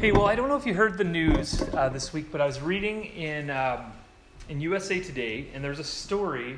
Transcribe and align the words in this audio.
Hey, 0.00 0.12
well, 0.12 0.24
I 0.24 0.34
don't 0.34 0.48
know 0.48 0.56
if 0.56 0.64
you 0.64 0.72
heard 0.72 0.96
the 0.96 1.04
news 1.04 1.60
uh, 1.74 1.90
this 1.90 2.10
week, 2.10 2.32
but 2.32 2.40
I 2.40 2.46
was 2.46 2.58
reading 2.62 3.04
in, 3.04 3.50
um, 3.50 3.92
in 4.48 4.58
USA 4.58 4.98
Today, 4.98 5.48
and 5.52 5.62
there's 5.62 5.78
a 5.78 5.84
story 5.84 6.56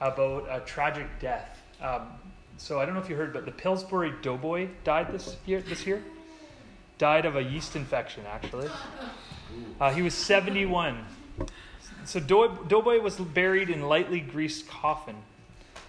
about 0.00 0.48
a 0.50 0.58
tragic 0.66 1.06
death. 1.20 1.56
Um, 1.80 2.08
so 2.56 2.80
I 2.80 2.84
don't 2.84 2.96
know 2.96 3.00
if 3.00 3.08
you 3.08 3.14
heard, 3.14 3.32
but 3.32 3.44
the 3.44 3.52
Pillsbury 3.52 4.12
Doughboy 4.22 4.70
died 4.82 5.12
this 5.12 5.36
year. 5.46 5.60
This 5.60 5.86
year, 5.86 6.02
died 6.98 7.26
of 7.26 7.36
a 7.36 7.42
yeast 7.44 7.76
infection. 7.76 8.24
Actually, 8.26 8.68
uh, 9.80 9.92
he 9.92 10.02
was 10.02 10.12
71. 10.12 10.98
So 12.04 12.18
Doughboy 12.18 13.00
was 13.02 13.14
buried 13.14 13.70
in 13.70 13.82
lightly 13.82 14.18
greased 14.18 14.66
coffin. 14.66 15.14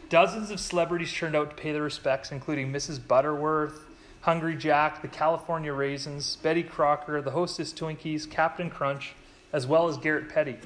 Dozens 0.09 0.51
of 0.51 0.59
celebrities 0.59 1.11
turned 1.11 1.35
out 1.35 1.49
to 1.49 1.55
pay 1.55 1.71
their 1.71 1.81
respects, 1.81 2.31
including 2.31 2.71
Mrs. 2.71 2.99
Butterworth, 3.07 3.87
Hungry 4.21 4.55
Jack, 4.55 5.01
the 5.01 5.07
California 5.07 5.73
Raisins, 5.73 6.35
Betty 6.37 6.63
Crocker, 6.63 7.21
the 7.21 7.31
Hostess 7.31 7.73
Twinkies, 7.73 8.29
Captain 8.29 8.69
Crunch, 8.69 9.13
as 9.51 9.65
well 9.65 9.87
as 9.87 9.97
Garrett 9.97 10.29
Petty, 10.29 10.57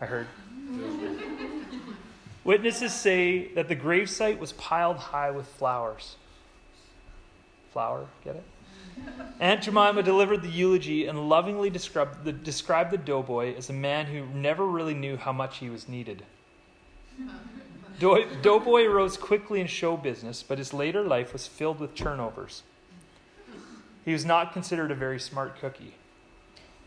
I 0.00 0.06
heard. 0.06 0.26
Witnesses 2.44 2.92
say 2.92 3.48
that 3.54 3.68
the 3.68 3.76
gravesite 3.76 4.38
was 4.38 4.52
piled 4.52 4.96
high 4.96 5.30
with 5.30 5.46
flowers. 5.46 6.16
Flower, 7.72 8.06
get 8.24 8.36
it? 8.36 8.44
Aunt 9.40 9.62
Jemima 9.62 10.02
delivered 10.02 10.42
the 10.42 10.48
eulogy 10.48 11.06
and 11.06 11.28
lovingly 11.28 11.70
described 11.70 12.24
the, 12.24 12.32
described 12.32 12.90
the 12.90 12.98
doughboy 12.98 13.54
as 13.56 13.70
a 13.70 13.74
man 13.74 14.06
who 14.06 14.26
never 14.26 14.66
really 14.66 14.94
knew 14.94 15.16
how 15.16 15.32
much 15.32 15.58
he 15.58 15.70
was 15.70 15.88
needed. 15.88 16.24
doughboy 18.00 18.86
rose 18.86 19.16
quickly 19.16 19.60
in 19.60 19.66
show 19.66 19.96
business, 19.96 20.42
but 20.42 20.58
his 20.58 20.72
later 20.72 21.02
life 21.02 21.32
was 21.32 21.46
filled 21.46 21.78
with 21.78 21.94
turnovers. 21.94 22.62
He 24.04 24.12
was 24.12 24.24
not 24.24 24.52
considered 24.52 24.90
a 24.90 24.96
very 24.96 25.20
smart 25.20 25.58
cookie, 25.60 25.94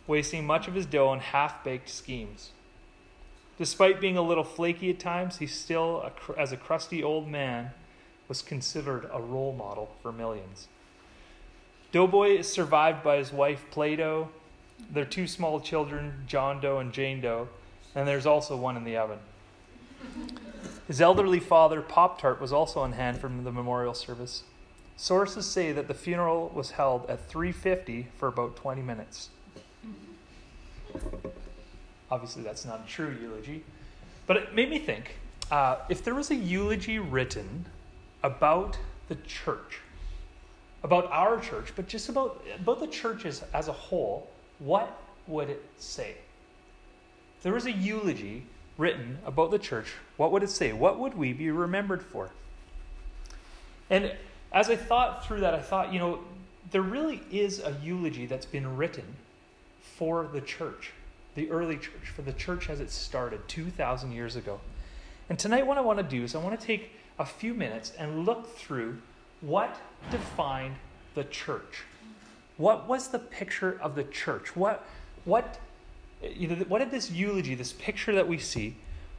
wasting 0.08 0.46
much 0.46 0.68
of 0.68 0.74
his 0.74 0.86
dough 0.86 1.08
on 1.08 1.20
half 1.20 1.64
baked 1.64 1.90
schemes. 1.90 2.52
Despite 3.58 4.02
being 4.02 4.18
a 4.18 4.22
little 4.22 4.44
flaky 4.44 4.90
at 4.90 5.00
times, 5.00 5.38
he 5.38 5.48
still, 5.48 6.12
as 6.38 6.52
a 6.52 6.58
crusty 6.58 7.02
old 7.04 7.28
man, 7.28 7.72
was 8.28 8.42
considered 8.42 9.10
a 9.14 9.22
role 9.22 9.54
model 9.54 9.96
for 10.02 10.12
millions. 10.12 10.68
Doughboy 11.92 12.38
is 12.38 12.52
survived 12.52 13.02
by 13.02 13.16
his 13.18 13.32
wife 13.32 13.66
Play-Doh, 13.72 14.28
their 14.92 15.06
two 15.06 15.28
small 15.28 15.62
children, 15.62 16.26
John 16.28 16.60
Doe 16.60 16.80
and 16.80 16.92
Jane 16.92 17.22
Doe, 17.22 17.48
and 17.94 18.06
there's 18.06 18.26
also 18.26 18.58
one 18.58 18.76
in 18.76 18.84
the 18.84 18.98
oven. 18.98 19.20
His 20.88 21.00
elderly 21.00 21.40
father, 21.40 21.82
Pop 21.82 22.20
Tart, 22.20 22.42
was 22.42 22.52
also 22.52 22.82
on 22.82 22.92
hand 22.92 23.20
for 23.20 23.30
the 23.30 23.52
memorial 23.52 23.94
service. 23.94 24.44
Sources 24.98 25.46
say 25.46 25.72
that 25.72 25.88
the 25.88 25.94
funeral 25.94 26.50
was 26.54 26.72
held 26.72 27.10
at 27.10 27.28
3:50 27.30 28.08
for 28.18 28.28
about 28.28 28.56
20 28.56 28.82
minutes. 28.82 29.30
Obviously, 32.10 32.44
that's 32.44 32.66
not 32.66 32.82
a 32.86 32.88
true 32.88 33.16
eulogy, 33.22 33.64
but 34.26 34.38
it 34.38 34.56
made 34.56 34.70
me 34.70 34.80
think: 34.80 35.18
uh, 35.52 35.78
if 35.90 36.04
there 36.04 36.16
was 36.16 36.32
a 36.32 36.36
eulogy 36.36 36.98
written 37.00 37.66
about 38.24 38.78
the 39.10 39.16
church, 39.28 39.82
about 40.84 41.12
our 41.12 41.40
church, 41.40 41.74
but 41.76 41.88
just 41.88 42.08
about 42.08 42.42
about 42.58 42.80
the 42.80 42.88
churches 42.88 43.44
as 43.54 43.68
a 43.68 43.74
whole, 43.74 44.30
what 44.60 45.02
would 45.28 45.50
it 45.50 45.64
say? 45.78 46.16
If 47.38 47.44
there 47.44 47.54
was 47.54 47.66
a 47.66 47.72
eulogy 47.72 48.46
written 48.78 49.20
about 49.26 49.52
the 49.52 49.60
church, 49.60 49.94
what 50.16 50.32
would 50.32 50.44
it 50.44 50.50
say? 50.50 50.72
What 50.72 51.00
would 51.00 51.16
we 51.16 51.34
be 51.34 51.52
remembered 51.52 52.02
for? 52.02 52.30
And 53.90 54.14
as 54.56 54.70
I 54.70 54.78
thought 54.78 55.26
through 55.26 55.42
that, 55.42 55.54
I 55.54 55.60
thought, 55.60 55.92
you 55.92 56.00
know, 56.00 56.20
there 56.72 56.82
really 56.82 57.22
is 57.30 57.60
a 57.60 57.76
eulogy 57.84 58.26
that's 58.26 58.46
been 58.46 58.78
written 58.78 59.04
for 59.82 60.28
the 60.32 60.40
church, 60.40 60.94
the 61.36 61.52
early 61.52 61.76
church, 61.76 62.10
for 62.16 62.22
the 62.22 62.32
church 62.34 62.70
as 62.70 62.80
it 62.80 62.90
started 62.90 63.46
2,000 63.50 64.14
years 64.14 64.38
ago. 64.38 64.62
And 65.30 65.38
tonight, 65.38 65.68
what 65.68 65.78
I 65.78 65.82
want 65.82 66.00
to 66.00 66.04
do 66.04 66.24
is 66.24 66.36
I 66.36 66.38
want 66.40 66.58
to 66.60 66.66
take 66.66 66.92
a 67.20 67.26
few 67.26 67.54
minutes 67.54 67.92
and 68.00 68.26
look 68.26 68.56
through 68.56 68.98
what 69.42 69.76
defined 70.10 70.76
the 71.16 71.26
church. 71.26 71.84
What 72.56 72.88
was 72.88 73.10
the 73.10 73.20
picture 73.20 73.78
of 73.82 73.96
the 73.96 74.06
church? 74.06 74.56
What, 74.56 74.88
what, 75.26 75.60
you 76.24 76.48
know, 76.48 76.56
what 76.70 76.80
did 76.80 76.92
this 76.92 77.12
eulogy, 77.12 77.56
this 77.56 77.74
picture 77.74 78.14
that 78.16 78.28
we 78.28 78.38
see, 78.38 78.76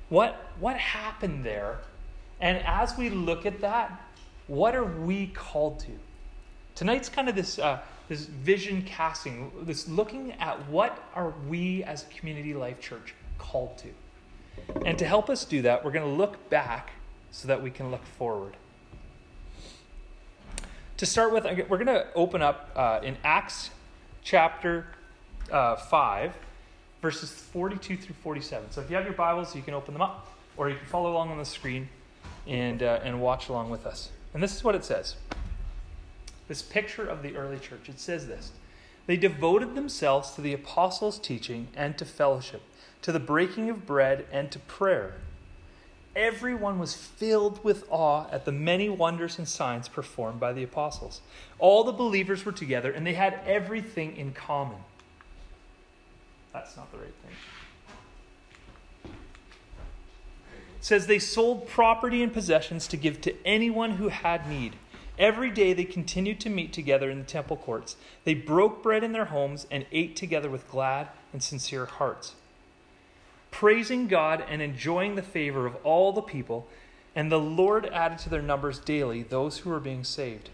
what, 0.08 0.52
what 0.58 0.78
happened 0.78 1.44
there? 1.44 1.80
And 2.41 2.58
as 2.64 2.96
we 2.96 3.10
look 3.10 3.44
at 3.44 3.60
that, 3.60 4.00
what 4.48 4.74
are 4.74 4.84
we 4.84 5.28
called 5.28 5.80
to? 5.80 5.92
Tonight's 6.74 7.08
kind 7.08 7.28
of 7.28 7.34
this, 7.34 7.58
uh, 7.58 7.80
this 8.08 8.26
vision 8.26 8.82
casting, 8.82 9.50
this 9.62 9.88
looking 9.88 10.32
at 10.32 10.68
what 10.68 11.02
are 11.14 11.32
we 11.48 11.82
as 11.84 12.04
a 12.04 12.06
community 12.06 12.54
life 12.54 12.80
church 12.80 13.14
called 13.38 13.78
to. 13.78 13.88
And 14.84 14.98
to 14.98 15.04
help 15.04 15.30
us 15.30 15.44
do 15.44 15.62
that, 15.62 15.84
we're 15.84 15.90
going 15.90 16.08
to 16.08 16.16
look 16.16 16.50
back 16.50 16.90
so 17.30 17.48
that 17.48 17.62
we 17.62 17.70
can 17.70 17.90
look 17.90 18.04
forward. 18.18 18.56
To 20.98 21.06
start 21.06 21.32
with, 21.32 21.44
we're 21.44 21.84
going 21.84 21.86
to 21.86 22.06
open 22.14 22.40
up 22.40 22.70
uh, 22.74 23.00
in 23.02 23.16
Acts 23.22 23.70
chapter 24.22 24.86
uh, 25.50 25.76
5, 25.76 26.32
verses 27.02 27.30
42 27.30 27.96
through 27.96 28.14
47. 28.22 28.70
So 28.70 28.80
if 28.80 28.90
you 28.90 28.96
have 28.96 29.04
your 29.04 29.14
Bibles, 29.14 29.54
you 29.54 29.62
can 29.62 29.74
open 29.74 29.92
them 29.92 30.02
up, 30.02 30.26
or 30.56 30.70
you 30.70 30.76
can 30.76 30.86
follow 30.86 31.12
along 31.12 31.30
on 31.30 31.38
the 31.38 31.44
screen 31.44 31.88
and, 32.46 32.82
uh, 32.82 33.00
and 33.02 33.20
watch 33.20 33.48
along 33.48 33.70
with 33.70 33.86
us. 33.86 34.10
And 34.36 34.42
this 34.42 34.54
is 34.54 34.62
what 34.62 34.74
it 34.74 34.84
says 34.84 35.16
this 36.47 36.60
picture 36.60 37.06
of 37.06 37.22
the 37.22 37.38
early 37.38 37.58
church. 37.58 37.88
It 37.88 37.98
says 37.98 38.26
this 38.26 38.52
They 39.06 39.16
devoted 39.16 39.74
themselves 39.74 40.32
to 40.32 40.42
the 40.42 40.52
apostles' 40.52 41.19
teaching 41.19 41.69
and 41.74 41.97
to 41.97 42.04
fellowship, 42.04 42.60
to 43.00 43.12
the 43.12 43.19
breaking 43.19 43.70
of 43.70 43.86
bread 43.86 44.26
and 44.30 44.52
to 44.52 44.58
prayer. 44.58 45.14
Everyone 46.14 46.78
was 46.78 46.94
filled 46.94 47.64
with 47.64 47.86
awe 47.88 48.26
at 48.30 48.44
the 48.44 48.52
many 48.52 48.91
wonders 48.91 49.38
and 49.38 49.48
signs 49.48 49.88
performed 49.88 50.38
by 50.38 50.52
the 50.52 50.62
apostles. 50.62 51.22
All 51.58 51.82
the 51.82 51.91
believers 51.92 52.44
were 52.44 52.52
together 52.52 52.91
and 52.92 53.06
they 53.06 53.14
had 53.14 53.41
everything 53.46 54.19
in 54.19 54.34
common. 54.34 54.80
That's 56.52 56.76
not 56.76 56.92
the 56.92 56.98
right 56.98 57.14
thing. 57.25 57.36
Says 60.86 61.08
they 61.08 61.19
sold 61.19 61.66
property 61.66 62.22
and 62.22 62.32
possessions 62.32 62.86
to 62.86 62.97
give 62.97 63.20
to 63.20 63.34
anyone 63.44 63.91
who 63.91 64.06
had 64.06 64.48
need. 64.48 64.76
Every 65.19 65.50
day 65.50 65.72
they 65.72 65.82
continued 65.82 66.38
to 66.38 66.48
meet 66.48 66.72
together 66.72 67.10
in 67.10 67.19
the 67.19 67.24
temple 67.24 67.56
courts. 67.56 67.97
They 68.22 68.34
broke 68.34 68.84
bread 68.84 69.02
in 69.02 69.10
their 69.10 69.25
homes 69.25 69.66
and 69.69 69.84
ate 69.91 70.14
together 70.14 70.48
with 70.48 70.70
glad 70.70 71.08
and 71.32 71.42
sincere 71.42 71.86
hearts, 71.86 72.36
praising 73.50 74.06
God 74.06 74.44
and 74.48 74.62
enjoying 74.62 75.16
the 75.16 75.22
favor 75.22 75.66
of 75.66 75.75
all 75.82 76.12
the 76.12 76.22
people. 76.22 76.69
And 77.16 77.32
the 77.32 77.41
Lord 77.41 77.86
added 77.86 78.20
to 78.20 78.30
their 78.30 78.41
numbers 78.41 78.78
daily 78.78 79.25
those 79.25 79.58
who 79.58 79.70
were 79.70 79.80
being 79.80 80.04
saved. 80.04 80.50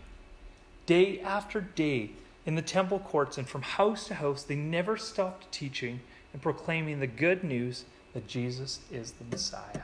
Day 0.87 1.21
after 1.21 1.61
day 1.61 2.13
in 2.47 2.55
the 2.55 2.63
temple 2.63 3.01
courts 3.01 3.37
and 3.37 3.47
from 3.47 3.61
house 3.61 4.07
to 4.07 4.15
house, 4.15 4.45
they 4.45 4.57
never 4.57 4.97
stopped 4.97 5.53
teaching 5.53 6.01
and 6.33 6.41
proclaiming 6.41 7.01
the 7.01 7.07
good 7.07 7.45
news 7.45 7.85
that 8.15 8.27
Jesus 8.27 8.81
is 8.91 9.13
the 9.13 9.25
Messiah. 9.25 9.83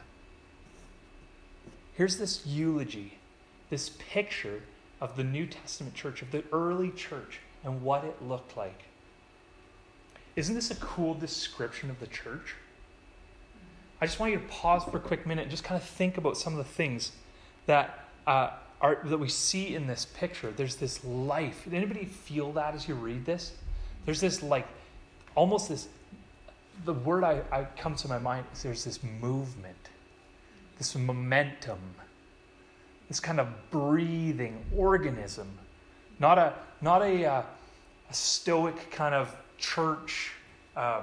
Here's 1.98 2.16
this 2.16 2.46
eulogy, 2.46 3.18
this 3.70 3.90
picture 3.98 4.62
of 5.00 5.16
the 5.16 5.24
New 5.24 5.46
Testament 5.46 5.96
church, 5.96 6.22
of 6.22 6.30
the 6.30 6.44
early 6.52 6.92
church, 6.92 7.40
and 7.64 7.82
what 7.82 8.04
it 8.04 8.22
looked 8.22 8.56
like. 8.56 8.84
Isn't 10.36 10.54
this 10.54 10.70
a 10.70 10.76
cool 10.76 11.14
description 11.14 11.90
of 11.90 11.98
the 11.98 12.06
church? 12.06 12.54
I 14.00 14.06
just 14.06 14.20
want 14.20 14.30
you 14.30 14.38
to 14.38 14.44
pause 14.46 14.84
for 14.84 14.96
a 14.96 15.00
quick 15.00 15.26
minute 15.26 15.42
and 15.42 15.50
just 15.50 15.64
kind 15.64 15.76
of 15.76 15.84
think 15.88 16.16
about 16.18 16.36
some 16.36 16.52
of 16.52 16.58
the 16.58 16.72
things 16.72 17.10
that 17.66 18.06
uh, 18.28 18.50
are 18.80 19.00
that 19.06 19.18
we 19.18 19.28
see 19.28 19.74
in 19.74 19.88
this 19.88 20.04
picture. 20.04 20.52
There's 20.52 20.76
this 20.76 21.04
life. 21.04 21.64
Did 21.64 21.74
anybody 21.74 22.04
feel 22.04 22.52
that 22.52 22.76
as 22.76 22.86
you 22.86 22.94
read 22.94 23.26
this? 23.26 23.54
There's 24.04 24.20
this 24.20 24.40
like 24.40 24.68
almost 25.34 25.68
this. 25.68 25.88
The 26.84 26.94
word 26.94 27.24
I, 27.24 27.42
I 27.50 27.64
comes 27.64 28.02
to 28.02 28.08
my 28.08 28.20
mind 28.20 28.46
is 28.52 28.62
there's 28.62 28.84
this 28.84 29.00
movement 29.02 29.87
this 30.78 30.94
momentum, 30.94 31.78
this 33.08 33.20
kind 33.20 33.40
of 33.40 33.48
breathing 33.70 34.64
organism, 34.76 35.48
not 36.18 36.38
a 36.38 36.54
not 36.80 37.02
a, 37.02 37.24
uh, 37.24 37.42
a 38.10 38.14
stoic 38.14 38.90
kind 38.90 39.14
of 39.14 39.34
church. 39.58 40.32
Um, 40.76 41.02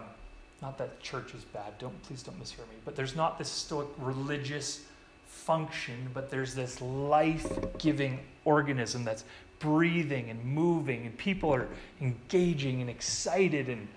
not 0.62 0.77
that 0.77 1.01
church 1.01 1.33
is 1.33 1.44
bad. 1.44 1.77
Don't 1.77 2.01
please 2.04 2.24
don't 2.24 2.39
mishear 2.42 2.60
me. 2.60 2.75
But 2.86 2.95
there's 2.95 3.16
not 3.16 3.38
this 3.38 3.50
stoic 3.50 3.88
religious 3.98 4.86
function, 5.27 6.10
but 6.13 6.31
there's 6.31 6.56
this 6.56 6.81
life-giving 6.81 8.19
organism 8.45 9.04
that's 9.04 9.25
breathing 9.60 10.30
and 10.30 10.44
moving, 10.44 11.06
and 11.06 11.18
people 11.18 11.54
are 11.54 11.68
engaging 12.01 12.81
and 12.81 12.89
excited. 12.89 13.69
And 13.69 13.88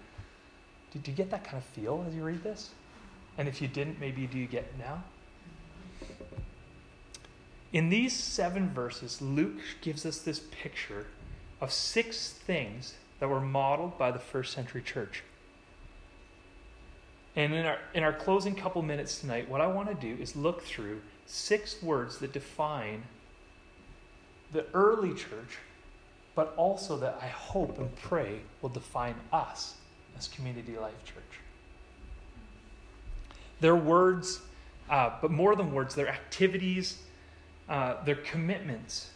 did 0.92 1.06
you 1.06 1.14
get 1.14 1.30
that 1.30 1.44
kind 1.44 1.58
of 1.58 1.64
feel 1.64 2.04
as 2.08 2.14
you 2.14 2.25
read 2.25 2.42
this? 2.42 2.70
And 3.38 3.46
if 3.46 3.62
you 3.62 3.69
didn't, 3.69 4.00
maybe 4.00 4.26
do 4.26 4.38
you 4.38 4.46
get 4.46 4.76
now? 4.78 5.02
In 7.73 7.91
these 7.91 8.15
seven 8.15 8.70
verses, 8.70 9.20
Luke 9.20 9.61
gives 9.82 10.06
us 10.06 10.19
this 10.19 10.41
picture 10.50 11.06
of 11.61 11.73
six 11.73 12.31
things 12.31 12.94
that 13.20 13.29
were 13.29 13.41
modeled 13.41 13.99
by 13.99 14.11
the 14.11 14.19
first 14.19 14.55
century 14.55 14.81
church. 14.81 15.23
And 17.37 17.53
in 17.53 17.67
our, 17.67 17.79
in 17.94 18.03
our 18.03 18.12
closing 18.12 18.55
couple 18.55 18.81
minutes 18.82 19.20
tonight, 19.20 19.49
what 19.49 19.61
I 19.61 19.67
want 19.67 19.88
to 19.88 19.94
do 19.94 20.20
is 20.20 20.35
look 20.35 20.62
through 20.62 21.00
six 21.26 21.82
words 21.82 22.19
that 22.19 22.32
define 22.32 23.03
the 24.53 24.64
early 24.73 25.11
church, 25.11 25.59
but 26.35 26.55
also 26.56 26.97
that 26.97 27.19
I 27.21 27.26
hope 27.26 27.79
and 27.79 27.94
pray 27.97 28.41
will 28.62 28.71
define 28.71 29.14
us 29.32 29.75
as 30.17 30.26
Community 30.29 30.76
Life 30.76 31.05
Church. 31.05 31.41
Their 33.61 33.76
words, 33.76 34.41
uh, 34.88 35.11
but 35.21 35.31
more 35.31 35.55
than 35.55 35.73
words, 35.73 35.94
their 35.94 36.09
activities, 36.09 37.03
uh, 37.69 38.03
their 38.05 38.17
commitments, 38.17 39.11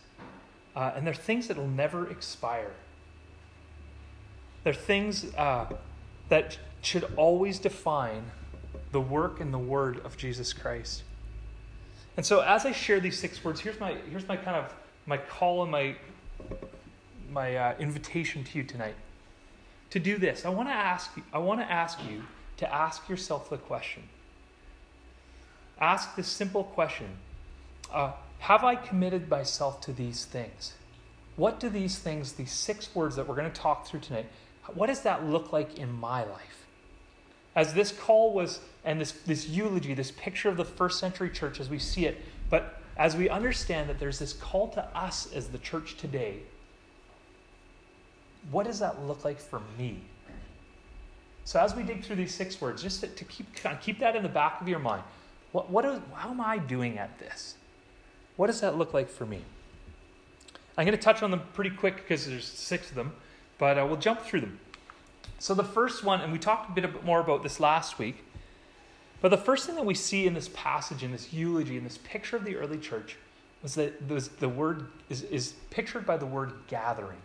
uh, 0.76 0.92
and 0.94 1.06
they're 1.06 1.14
things 1.14 1.48
that 1.48 1.56
will 1.56 1.68
never 1.68 2.10
expire. 2.10 2.72
They're 4.64 4.72
things 4.72 5.32
uh, 5.34 5.66
that 6.28 6.58
should 6.82 7.04
always 7.16 7.58
define 7.58 8.24
the 8.92 9.00
work 9.00 9.40
and 9.40 9.52
the 9.52 9.58
word 9.58 10.00
of 10.04 10.16
Jesus 10.16 10.52
Christ. 10.52 11.02
And 12.16 12.24
so 12.24 12.40
as 12.40 12.66
I 12.66 12.72
share 12.72 13.00
these 13.00 13.18
six 13.18 13.42
words, 13.42 13.60
here's 13.60 13.80
my 13.80 13.96
here's 14.10 14.28
my 14.28 14.36
kind 14.36 14.56
of 14.56 14.72
my 15.06 15.16
call 15.16 15.62
and 15.62 15.72
my 15.72 15.96
my 17.30 17.56
uh, 17.56 17.74
invitation 17.78 18.44
to 18.44 18.58
you 18.58 18.64
tonight. 18.64 18.94
To 19.90 19.98
do 19.98 20.18
this, 20.18 20.44
I 20.44 20.50
want 20.50 20.68
to 20.68 20.74
ask 20.74 21.10
I 21.32 21.38
want 21.38 21.60
to 21.60 21.70
ask 21.70 21.98
you 22.08 22.22
to 22.58 22.72
ask 22.72 23.08
yourself 23.08 23.48
the 23.48 23.56
question. 23.56 24.02
Ask 25.80 26.14
this 26.16 26.28
simple 26.28 26.64
question: 26.64 27.08
uh, 27.92 28.12
Have 28.42 28.64
I 28.64 28.74
committed 28.74 29.30
myself 29.30 29.80
to 29.82 29.92
these 29.92 30.24
things? 30.24 30.72
What 31.36 31.60
do 31.60 31.70
these 31.70 32.00
things, 32.00 32.32
these 32.32 32.50
six 32.50 32.92
words 32.92 33.14
that 33.14 33.28
we're 33.28 33.36
going 33.36 33.50
to 33.50 33.60
talk 33.60 33.86
through 33.86 34.00
tonight, 34.00 34.26
what 34.74 34.88
does 34.88 35.02
that 35.02 35.24
look 35.24 35.52
like 35.52 35.78
in 35.78 35.92
my 35.92 36.24
life? 36.24 36.66
As 37.54 37.72
this 37.72 37.92
call 37.92 38.32
was, 38.32 38.58
and 38.84 39.00
this, 39.00 39.12
this 39.12 39.48
eulogy, 39.48 39.94
this 39.94 40.10
picture 40.10 40.48
of 40.48 40.56
the 40.56 40.64
first 40.64 40.98
century 40.98 41.30
church 41.30 41.60
as 41.60 41.70
we 41.70 41.78
see 41.78 42.04
it, 42.04 42.20
but 42.50 42.80
as 42.96 43.14
we 43.14 43.28
understand 43.28 43.88
that 43.88 44.00
there's 44.00 44.18
this 44.18 44.32
call 44.32 44.68
to 44.70 44.84
us 44.86 45.32
as 45.32 45.46
the 45.46 45.58
church 45.58 45.96
today, 45.96 46.40
what 48.50 48.66
does 48.66 48.80
that 48.80 49.04
look 49.04 49.24
like 49.24 49.38
for 49.38 49.62
me? 49.78 50.00
So 51.44 51.60
as 51.60 51.76
we 51.76 51.84
dig 51.84 52.04
through 52.04 52.16
these 52.16 52.34
six 52.34 52.60
words, 52.60 52.82
just 52.82 53.02
to, 53.02 53.06
to 53.06 53.24
keep, 53.24 53.46
keep 53.80 54.00
that 54.00 54.16
in 54.16 54.24
the 54.24 54.28
back 54.28 54.60
of 54.60 54.66
your 54.66 54.80
mind. 54.80 55.04
What, 55.52 55.70
what 55.70 55.84
is, 55.84 56.00
how 56.12 56.30
am 56.30 56.40
I 56.40 56.58
doing 56.58 56.98
at 56.98 57.16
this? 57.20 57.54
What 58.36 58.46
does 58.46 58.60
that 58.60 58.76
look 58.76 58.94
like 58.94 59.08
for 59.08 59.26
me? 59.26 59.40
I'm 60.76 60.86
going 60.86 60.96
to 60.96 61.02
touch 61.02 61.22
on 61.22 61.30
them 61.30 61.42
pretty 61.52 61.70
quick 61.70 61.96
because 61.96 62.26
there's 62.26 62.46
six 62.46 62.88
of 62.88 62.96
them, 62.96 63.12
but 63.58 63.78
uh, 63.78 63.86
we'll 63.86 63.98
jump 63.98 64.22
through 64.22 64.40
them. 64.40 64.58
So 65.38 65.54
the 65.54 65.64
first 65.64 66.02
one, 66.02 66.20
and 66.20 66.32
we 66.32 66.38
talked 66.38 66.70
a 66.70 66.80
bit 66.80 67.04
more 67.04 67.20
about 67.20 67.42
this 67.42 67.60
last 67.60 67.98
week, 67.98 68.24
but 69.20 69.30
the 69.30 69.36
first 69.36 69.66
thing 69.66 69.76
that 69.76 69.84
we 69.84 69.94
see 69.94 70.26
in 70.26 70.34
this 70.34 70.48
passage, 70.52 71.02
in 71.02 71.12
this 71.12 71.32
eulogy, 71.32 71.76
in 71.76 71.84
this 71.84 71.98
picture 71.98 72.36
of 72.36 72.44
the 72.44 72.56
early 72.56 72.78
church, 72.78 73.16
was 73.62 73.74
that 73.76 74.08
the 74.08 74.48
word 74.48 74.86
is, 75.08 75.22
is 75.22 75.54
pictured 75.70 76.04
by 76.04 76.16
the 76.16 76.26
word 76.26 76.52
gathering. 76.66 77.18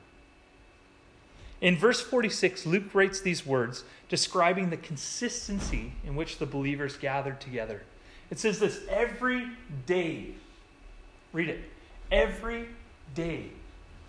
In 1.59 1.75
verse 1.75 1.99
46, 2.01 2.67
Luke 2.67 2.93
writes 2.93 3.21
these 3.21 3.45
words 3.45 3.83
describing 4.09 4.69
the 4.69 4.77
consistency 4.77 5.93
in 6.05 6.15
which 6.15 6.37
the 6.37 6.45
believers 6.45 6.97
gathered 6.97 7.41
together. 7.41 7.81
It 8.29 8.37
says 8.37 8.59
this 8.59 8.81
every 8.89 9.47
day. 9.87 10.35
Read 11.37 11.49
it. 11.49 11.59
Every 12.11 12.65
day. 13.13 13.51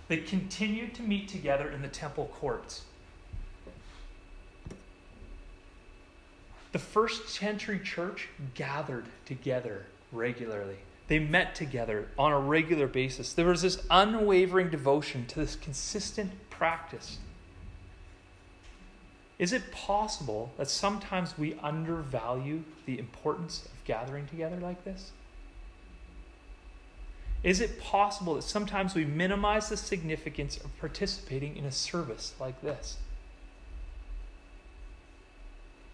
They 0.08 0.16
continued 0.16 0.94
to 0.94 1.02
meet 1.02 1.28
together 1.28 1.70
in 1.70 1.82
the 1.82 1.88
temple 1.88 2.32
courts. 2.40 2.84
The 6.72 6.78
first 6.78 7.28
century 7.28 7.80
church 7.80 8.28
gathered 8.54 9.04
together 9.26 9.84
regularly. 10.10 10.78
They 11.08 11.19
met 11.19 11.54
together 11.54 12.08
on 12.19 12.32
a 12.32 12.40
regular 12.40 12.86
basis. 12.86 13.34
There 13.34 13.44
was 13.44 13.60
this 13.60 13.82
unwavering 13.90 14.70
devotion 14.70 15.26
to 15.26 15.40
this 15.40 15.54
consistent 15.54 16.32
practice. 16.48 17.19
Is 19.38 19.52
it 19.52 19.70
possible 19.70 20.50
that 20.56 20.70
sometimes 20.70 21.36
we 21.36 21.58
undervalue 21.62 22.64
the 22.86 22.98
importance 22.98 23.66
of 23.66 23.84
gathering 23.84 24.26
together 24.28 24.56
like 24.56 24.82
this? 24.84 25.12
Is 27.43 27.61
it 27.61 27.81
possible 27.81 28.35
that 28.35 28.43
sometimes 28.43 28.94
we 28.94 29.05
minimize 29.05 29.69
the 29.69 29.76
significance 29.76 30.56
of 30.56 30.76
participating 30.79 31.56
in 31.56 31.64
a 31.64 31.73
service 31.73 32.35
like 32.40 32.61
this? 32.62 32.96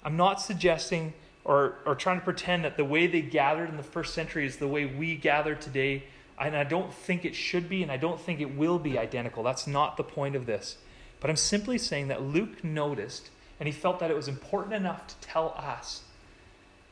I'm 0.04 0.16
not 0.16 0.40
suggesting 0.40 1.12
or, 1.44 1.76
or 1.84 1.94
trying 1.94 2.18
to 2.18 2.24
pretend 2.24 2.64
that 2.64 2.76
the 2.76 2.84
way 2.84 3.06
they 3.06 3.20
gathered 3.20 3.68
in 3.68 3.76
the 3.76 3.82
first 3.82 4.14
century 4.14 4.46
is 4.46 4.56
the 4.56 4.68
way 4.68 4.86
we 4.86 5.16
gather 5.16 5.54
today. 5.54 6.04
And 6.38 6.56
I 6.56 6.64
don't 6.64 6.92
think 6.92 7.24
it 7.24 7.34
should 7.34 7.68
be, 7.68 7.82
and 7.82 7.92
I 7.92 7.96
don't 7.96 8.20
think 8.20 8.40
it 8.40 8.56
will 8.56 8.78
be 8.78 8.98
identical. 8.98 9.42
That's 9.42 9.66
not 9.66 9.96
the 9.96 10.02
point 10.02 10.34
of 10.34 10.46
this. 10.46 10.78
But 11.20 11.30
I'm 11.30 11.36
simply 11.36 11.78
saying 11.78 12.08
that 12.08 12.22
Luke 12.22 12.64
noticed, 12.64 13.30
and 13.60 13.66
he 13.66 13.72
felt 13.72 14.00
that 14.00 14.10
it 14.10 14.16
was 14.16 14.26
important 14.26 14.74
enough 14.74 15.06
to 15.06 15.14
tell 15.20 15.54
us, 15.56 16.02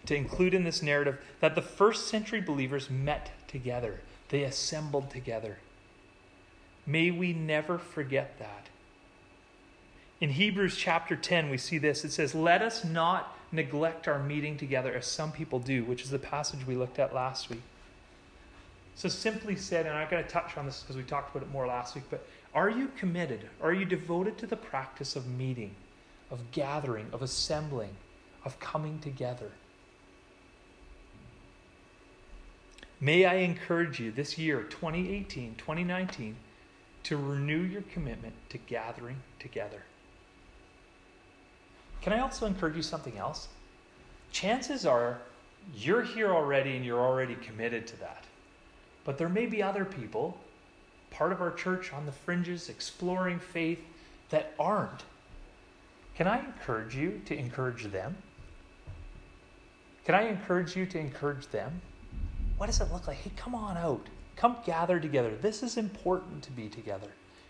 to 0.07 0.15
include 0.15 0.55
in 0.55 0.65
this 0.65 0.83
narrative, 0.83 1.19
that 1.41 1.55
the 1.55 1.63
first 1.63 2.07
century 2.07 2.41
believers 2.41 2.89
met 2.89 3.31
together, 3.49 4.01
they 4.33 4.45
assembled 4.45 5.11
together. 5.11 5.59
May 6.87 7.11
we 7.11 7.35
never 7.35 7.77
forget 7.77 8.39
that. 8.39 8.67
In 10.23 10.31
Hebrews 10.31 10.75
chapter 10.77 11.15
10, 11.15 11.51
we 11.51 11.59
see 11.59 11.77
this. 11.77 12.03
It 12.03 12.13
says, 12.13 12.35
Let 12.35 12.63
us 12.63 12.83
not 12.83 13.37
neglect 13.53 14.09
our 14.09 14.19
meeting 14.19 14.57
together 14.57 14.95
as 14.95 15.07
some 15.07 15.33
people 15.33 15.59
do, 15.59 15.85
which 15.85 16.03
is 16.03 16.09
the 16.09 16.19
passage 16.19 16.67
we 16.67 16.75
looked 16.75 16.99
at 16.99 17.15
last 17.15 17.51
week. 17.51 17.61
So, 18.95 19.09
simply 19.11 19.55
said, 19.55 19.85
and 19.85 19.95
I'm 19.95 20.11
going 20.11 20.25
to 20.25 20.31
touch 20.31 20.57
on 20.57 20.65
this 20.65 20.81
because 20.81 20.97
we 20.97 21.03
talked 21.03 21.37
about 21.37 21.47
it 21.47 21.53
more 21.53 21.67
last 21.67 21.95
week, 21.95 22.05
but 22.09 22.27
are 22.55 22.71
you 22.71 22.91
committed? 22.97 23.49
Are 23.63 23.75
you 23.75 23.85
devoted 23.85 24.39
to 24.39 24.47
the 24.47 24.57
practice 24.57 25.15
of 25.15 25.27
meeting, 25.27 25.75
of 26.31 26.39
gathering, 26.53 27.07
of 27.13 27.21
assembling, 27.21 27.91
of 28.47 28.59
coming 28.61 28.99
together? 29.01 29.51
May 33.03 33.25
I 33.25 33.35
encourage 33.39 33.99
you 33.99 34.13
this 34.13 34.39
year, 34.39 34.63
2018, 34.63 35.57
2019, 35.57 36.37
to 37.03 37.17
renew 37.17 37.61
your 37.61 37.83
commitment 37.83 38.33
to 38.51 38.59
gathering 38.59 39.17
together. 39.41 39.83
Can 42.01 42.13
I 42.13 42.21
also 42.21 42.47
encourage 42.47 42.77
you 42.77 42.83
something 42.83 43.19
else? 43.19 43.49
Chances 44.31 44.87
are 44.87 45.19
you're 45.75 46.05
here 46.05 46.33
already 46.33 46.77
and 46.77 46.85
you're 46.85 47.01
already 47.01 47.35
committed 47.35 47.89
to 47.89 47.99
that. 47.99 48.23
But 49.05 49.19
there 49.19 49.29
may 49.29 49.47
be 49.47 49.65
other 49.65 49.85
people, 49.85 50.39
part 51.11 51.33
of 51.33 51.41
our 51.41 51.51
church 51.51 51.93
on 51.93 52.07
the 52.07 52.13
fringes, 52.13 52.69
exploring 52.69 53.41
faith, 53.41 53.81
that 54.31 54.55
aren't. 54.61 55.03
Can 56.15 56.29
I 56.29 56.39
encourage 56.39 56.95
you 56.95 57.21
to 57.27 57.37
encourage 57.37 57.83
them? 57.83 58.17
Can 60.05 60.15
I 60.15 60.29
encourage 60.29 60.77
you 60.77 60.87
to 60.87 61.01
encourage 61.01 61.49
them? 61.49 61.81
What 62.63 62.67
does 62.67 62.81
it 62.81 62.93
look 62.93 63.09
like? 63.09 63.17
Hey, 63.17 63.33
come 63.35 63.57
on 63.57 63.77
out. 63.77 64.07
Come 64.37 64.57
gather 64.65 65.01
together. 65.01 65.35
This 65.35 65.65
is 65.65 65.77
important 65.77 66.45
to 66.45 66.53
be 66.53 66.69
together. 66.69 67.09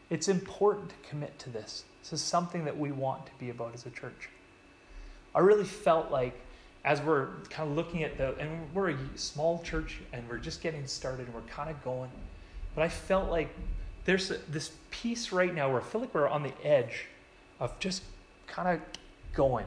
It's 0.08 0.26
important 0.26 0.88
to 0.88 0.94
commit 1.06 1.38
to 1.40 1.50
this. 1.50 1.84
This 2.02 2.14
is 2.14 2.22
something 2.22 2.64
that 2.64 2.78
we 2.78 2.92
want 2.92 3.26
to 3.26 3.32
be 3.38 3.50
about 3.50 3.74
as 3.74 3.84
a 3.84 3.90
church. 3.90 4.30
I 5.34 5.40
really 5.40 5.66
felt 5.66 6.10
like 6.10 6.40
as 6.86 7.02
we're 7.02 7.26
kind 7.50 7.68
of 7.68 7.76
looking 7.76 8.04
at 8.04 8.16
the, 8.16 8.34
and 8.38 8.74
we're 8.74 8.92
a 8.92 8.96
small 9.14 9.60
church 9.62 9.98
and 10.14 10.26
we're 10.30 10.38
just 10.38 10.62
getting 10.62 10.86
started 10.86 11.26
and 11.26 11.34
we're 11.34 11.42
kind 11.42 11.68
of 11.68 11.84
going, 11.84 12.10
but 12.74 12.80
I 12.80 12.88
felt 12.88 13.30
like 13.30 13.54
there's 14.06 14.32
this 14.48 14.72
piece 14.90 15.30
right 15.30 15.54
now 15.54 15.70
where 15.70 15.82
I 15.82 15.84
feel 15.84 16.00
like 16.00 16.14
we're 16.14 16.26
on 16.26 16.42
the 16.42 16.54
edge 16.64 17.04
of 17.60 17.78
just 17.80 18.02
kind 18.46 18.66
of 18.66 18.80
going. 19.34 19.66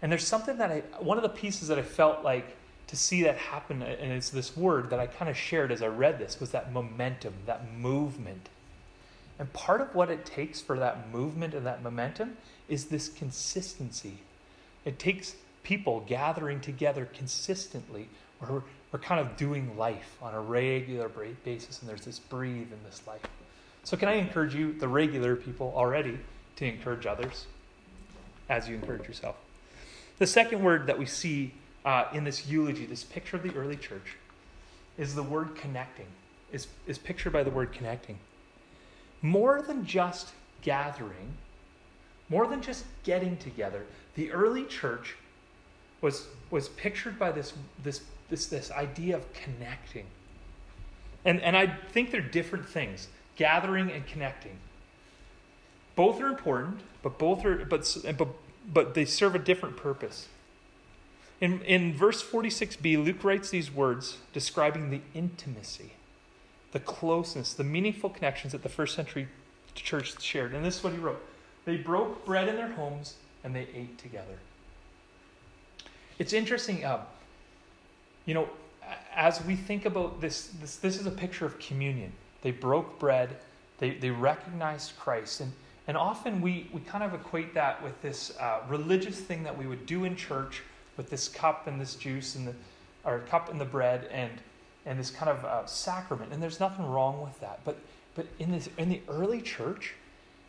And 0.00 0.12
there's 0.12 0.24
something 0.24 0.58
that 0.58 0.70
I, 0.70 0.82
one 1.00 1.18
of 1.18 1.24
the 1.24 1.28
pieces 1.28 1.66
that 1.66 1.78
I 1.80 1.82
felt 1.82 2.22
like 2.22 2.54
to 2.88 2.96
see 2.96 3.22
that 3.22 3.36
happen, 3.36 3.82
and 3.82 4.12
it's 4.12 4.30
this 4.30 4.56
word 4.56 4.90
that 4.90 4.98
I 4.98 5.06
kind 5.06 5.30
of 5.30 5.36
shared 5.36 5.70
as 5.70 5.82
I 5.82 5.86
read 5.86 6.18
this, 6.18 6.40
was 6.40 6.50
that 6.50 6.72
momentum, 6.72 7.34
that 7.46 7.72
movement. 7.74 8.48
And 9.38 9.52
part 9.52 9.80
of 9.80 9.94
what 9.94 10.10
it 10.10 10.26
takes 10.26 10.60
for 10.60 10.78
that 10.78 11.12
movement 11.12 11.54
and 11.54 11.64
that 11.66 11.82
momentum 11.82 12.36
is 12.68 12.86
this 12.86 13.08
consistency 13.08 14.18
it 14.88 14.98
takes 14.98 15.36
people 15.62 16.00
gathering 16.06 16.60
together 16.60 17.06
consistently 17.12 18.08
where 18.38 18.52
we're, 18.52 18.62
we're 18.90 18.98
kind 18.98 19.20
of 19.20 19.36
doing 19.36 19.76
life 19.76 20.16
on 20.22 20.34
a 20.34 20.40
regular 20.40 21.10
basis, 21.44 21.80
and 21.80 21.90
there's 21.90 22.06
this 22.06 22.18
breathe 22.18 22.72
in 22.72 22.78
this 22.86 23.02
life. 23.06 23.20
So, 23.84 23.98
can 23.98 24.08
I 24.08 24.14
encourage 24.14 24.54
you, 24.54 24.72
the 24.72 24.88
regular 24.88 25.36
people 25.36 25.74
already, 25.76 26.18
to 26.56 26.64
encourage 26.64 27.04
others 27.04 27.46
as 28.48 28.66
you 28.66 28.76
encourage 28.76 29.06
yourself? 29.06 29.36
The 30.18 30.26
second 30.26 30.62
word 30.62 30.86
that 30.86 30.98
we 30.98 31.04
see 31.04 31.52
uh, 31.84 32.04
in 32.12 32.24
this 32.24 32.46
eulogy, 32.46 32.86
this 32.86 33.04
picture 33.04 33.36
of 33.36 33.42
the 33.42 33.54
early 33.54 33.76
church, 33.76 34.16
is 34.96 35.14
the 35.14 35.22
word 35.22 35.54
connecting, 35.54 36.06
is, 36.52 36.66
is 36.86 36.98
pictured 36.98 37.32
by 37.32 37.42
the 37.42 37.50
word 37.50 37.72
connecting. 37.72 38.18
More 39.22 39.62
than 39.62 39.84
just 39.84 40.30
gathering, 40.62 41.34
more 42.28 42.46
than 42.46 42.60
just 42.60 42.84
getting 43.04 43.36
together. 43.36 43.84
The 44.14 44.30
early 44.32 44.64
church 44.64 45.16
was, 46.00 46.26
was 46.50 46.68
pictured 46.70 47.18
by 47.18 47.32
this, 47.32 47.52
this, 47.82 48.02
this, 48.28 48.46
this 48.46 48.70
idea 48.70 49.16
of 49.16 49.32
connecting. 49.32 50.06
And, 51.24 51.40
and 51.42 51.56
I 51.56 51.66
think 51.66 52.10
they're 52.10 52.20
different 52.20 52.68
things 52.68 53.08
gathering 53.36 53.90
and 53.92 54.04
connecting. 54.06 54.56
Both 55.94 56.20
are 56.20 56.26
important, 56.26 56.80
but 57.02 57.18
both 57.18 57.44
are 57.44 57.64
but, 57.64 57.96
but, 58.16 58.28
but 58.72 58.94
they 58.94 59.04
serve 59.04 59.34
a 59.34 59.38
different 59.38 59.76
purpose. 59.76 60.28
In, 61.40 61.60
in 61.62 61.94
verse 61.94 62.22
46b, 62.22 63.04
Luke 63.04 63.22
writes 63.22 63.50
these 63.50 63.72
words 63.72 64.18
describing 64.32 64.90
the 64.90 65.00
intimacy, 65.14 65.92
the 66.72 66.80
closeness, 66.80 67.54
the 67.54 67.64
meaningful 67.64 68.10
connections 68.10 68.52
that 68.52 68.62
the 68.62 68.68
first 68.68 68.94
century 68.96 69.28
church 69.74 70.20
shared. 70.20 70.52
And 70.52 70.64
this 70.64 70.78
is 70.78 70.84
what 70.84 70.92
he 70.92 70.98
wrote 70.98 71.24
They 71.64 71.76
broke 71.76 72.24
bread 72.24 72.48
in 72.48 72.56
their 72.56 72.72
homes 72.72 73.14
and 73.44 73.54
they 73.54 73.68
ate 73.74 73.98
together. 73.98 74.38
It's 76.18 76.32
interesting, 76.32 76.84
uh, 76.84 77.04
you 78.26 78.34
know, 78.34 78.48
as 79.14 79.44
we 79.44 79.54
think 79.54 79.84
about 79.84 80.20
this, 80.20 80.50
this, 80.60 80.76
this 80.76 80.98
is 80.98 81.06
a 81.06 81.10
picture 81.10 81.46
of 81.46 81.58
communion. 81.60 82.12
They 82.42 82.50
broke 82.50 82.98
bread, 82.98 83.36
they, 83.78 83.90
they 83.90 84.10
recognized 84.10 84.98
Christ. 84.98 85.40
And, 85.40 85.52
and 85.86 85.96
often 85.96 86.40
we, 86.40 86.68
we 86.72 86.80
kind 86.80 87.04
of 87.04 87.14
equate 87.14 87.54
that 87.54 87.80
with 87.82 88.00
this 88.02 88.36
uh, 88.38 88.60
religious 88.68 89.20
thing 89.20 89.44
that 89.44 89.56
we 89.56 89.68
would 89.68 89.86
do 89.86 90.04
in 90.04 90.16
church 90.16 90.62
with 90.98 91.08
this 91.08 91.28
cup 91.28 91.66
and 91.66 91.80
this 91.80 91.94
juice 91.94 92.34
and 92.34 92.46
the 92.46 92.54
or 93.04 93.20
cup 93.20 93.50
and 93.50 93.58
the 93.58 93.64
bread 93.64 94.06
and 94.12 94.32
and 94.84 94.98
this 94.98 95.10
kind 95.10 95.30
of 95.30 95.44
uh, 95.44 95.64
sacrament. 95.66 96.32
And 96.32 96.42
there's 96.42 96.60
nothing 96.60 96.84
wrong 96.86 97.22
with 97.22 97.40
that. 97.40 97.60
But 97.64 97.78
but 98.14 98.26
in 98.38 98.50
this 98.50 98.68
in 98.76 98.90
the 98.90 99.00
early 99.08 99.40
church, 99.40 99.94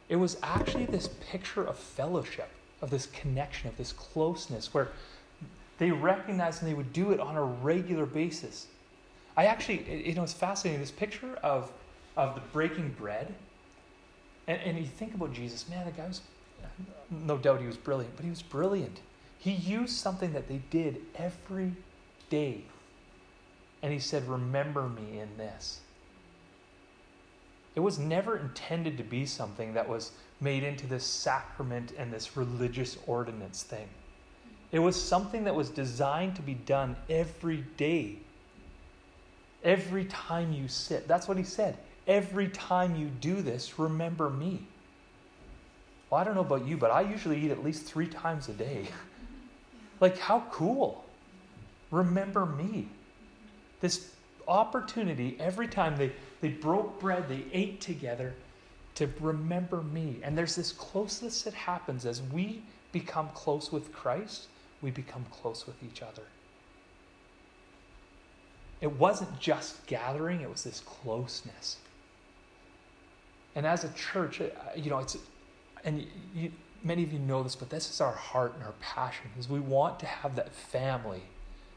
it 0.09 0.17
was 0.17 0.35
actually 0.43 0.85
this 0.87 1.07
picture 1.31 1.63
of 1.63 1.77
fellowship, 1.77 2.49
of 2.81 2.89
this 2.89 3.05
connection, 3.05 3.69
of 3.69 3.77
this 3.77 3.93
closeness, 3.93 4.73
where 4.73 4.89
they 5.77 5.91
recognized 5.91 6.61
and 6.61 6.69
they 6.69 6.75
would 6.75 6.91
do 6.91 7.11
it 7.11 7.21
on 7.21 7.37
a 7.37 7.43
regular 7.43 8.05
basis. 8.05 8.67
I 9.37 9.45
actually, 9.45 10.05
you 10.05 10.15
know, 10.15 10.23
it's 10.23 10.33
fascinating. 10.33 10.81
This 10.81 10.91
picture 10.91 11.35
of 11.43 11.71
of 12.17 12.35
the 12.35 12.41
breaking 12.51 12.89
bread, 12.97 13.33
and, 14.47 14.59
and 14.61 14.77
you 14.77 14.85
think 14.85 15.13
about 15.13 15.31
Jesus, 15.31 15.69
man, 15.69 15.85
the 15.85 15.91
guy 15.91 16.07
was, 16.07 16.21
no 17.09 17.37
doubt 17.37 17.61
he 17.61 17.67
was 17.67 17.77
brilliant, 17.77 18.13
but 18.17 18.25
he 18.25 18.29
was 18.29 18.41
brilliant. 18.41 18.99
He 19.39 19.51
used 19.51 19.95
something 19.95 20.33
that 20.33 20.47
they 20.47 20.61
did 20.69 21.01
every 21.15 21.73
day. 22.29 22.61
And 23.81 23.93
he 23.93 23.99
said, 23.99 24.27
Remember 24.27 24.87
me 24.89 25.19
in 25.19 25.37
this. 25.37 25.79
It 27.75 27.79
was 27.79 27.97
never 27.97 28.37
intended 28.37 28.97
to 28.97 29.03
be 29.03 29.25
something 29.25 29.73
that 29.73 29.87
was 29.87 30.11
made 30.41 30.63
into 30.63 30.85
this 30.85 31.05
sacrament 31.05 31.93
and 31.97 32.11
this 32.11 32.35
religious 32.35 32.97
ordinance 33.07 33.63
thing. 33.63 33.87
It 34.71 34.79
was 34.79 35.01
something 35.01 35.45
that 35.45 35.55
was 35.55 35.69
designed 35.69 36.35
to 36.35 36.41
be 36.41 36.53
done 36.53 36.95
every 37.09 37.63
day. 37.77 38.17
Every 39.63 40.05
time 40.05 40.51
you 40.51 40.67
sit. 40.67 41.07
That's 41.07 41.27
what 41.27 41.37
he 41.37 41.43
said. 41.43 41.77
Every 42.07 42.49
time 42.49 42.95
you 42.95 43.07
do 43.07 43.41
this, 43.41 43.79
remember 43.79 44.29
me. 44.29 44.63
Well, 46.09 46.19
I 46.19 46.23
don't 46.23 46.35
know 46.35 46.41
about 46.41 46.65
you, 46.67 46.75
but 46.75 46.91
I 46.91 47.01
usually 47.01 47.43
eat 47.43 47.51
at 47.51 47.63
least 47.63 47.85
three 47.85 48.07
times 48.07 48.49
a 48.49 48.53
day. 48.53 48.87
Like, 49.99 50.17
how 50.17 50.43
cool. 50.51 51.03
Remember 51.91 52.45
me. 52.45 52.87
This 53.81 54.11
opportunity, 54.47 55.37
every 55.39 55.67
time 55.67 55.97
they, 55.97 56.11
they 56.41 56.49
broke 56.49 56.99
bread, 56.99 57.27
they 57.29 57.45
ate 57.53 57.81
together 57.81 58.33
to 58.95 59.09
remember 59.19 59.81
me. 59.81 60.17
And 60.23 60.37
there's 60.37 60.55
this 60.55 60.71
closeness 60.71 61.43
that 61.43 61.53
happens 61.53 62.05
as 62.05 62.21
we 62.21 62.61
become 62.91 63.29
close 63.33 63.71
with 63.71 63.93
Christ, 63.93 64.47
we 64.81 64.91
become 64.91 65.25
close 65.31 65.65
with 65.67 65.81
each 65.83 66.01
other. 66.01 66.23
It 68.81 68.91
wasn't 68.91 69.39
just 69.39 69.85
gathering, 69.87 70.41
it 70.41 70.49
was 70.49 70.63
this 70.63 70.81
closeness. 70.81 71.77
And 73.55 73.65
as 73.65 73.83
a 73.83 73.89
church, 73.93 74.41
uh, 74.41 74.47
you 74.75 74.89
know, 74.89 74.99
it's, 74.99 75.17
and 75.83 76.05
you, 76.33 76.51
many 76.83 77.03
of 77.03 77.13
you 77.13 77.19
know 77.19 77.43
this, 77.43 77.55
but 77.55 77.69
this 77.69 77.89
is 77.89 78.01
our 78.01 78.13
heart 78.13 78.53
and 78.55 78.63
our 78.63 78.73
passion 78.79 79.27
is 79.37 79.49
we 79.49 79.59
want 79.59 79.99
to 79.99 80.05
have 80.05 80.35
that 80.35 80.53
family, 80.53 81.21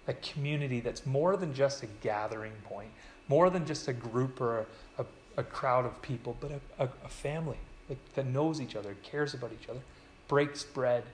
that 0.07 0.23
community 0.23 0.81
that's 0.81 1.07
more 1.07 1.37
than 1.37 1.55
just 1.55 1.83
a 1.83 1.87
gathering 1.87 2.53
point, 2.65 2.91
more 3.29 3.51
than 3.51 3.67
just 3.67 3.89
a 3.89 3.93
group 3.93 4.41
or 4.41 4.67
a, 4.99 5.03
a, 5.03 5.07
a 5.39 5.43
crowd 5.43 5.85
of 5.85 6.01
people, 6.03 6.37
but 6.41 6.51
a, 6.79 6.85
a, 6.85 7.09
family 7.09 7.59
like, 7.89 7.99
that 8.15 8.27
knows 8.27 8.61
each 8.61 8.77
other, 8.77 8.97
cares 9.03 9.35
about 9.35 9.51
each 9.61 9.69
other, 9.69 9.81
breaks 10.29 10.63
bread, 10.63 11.05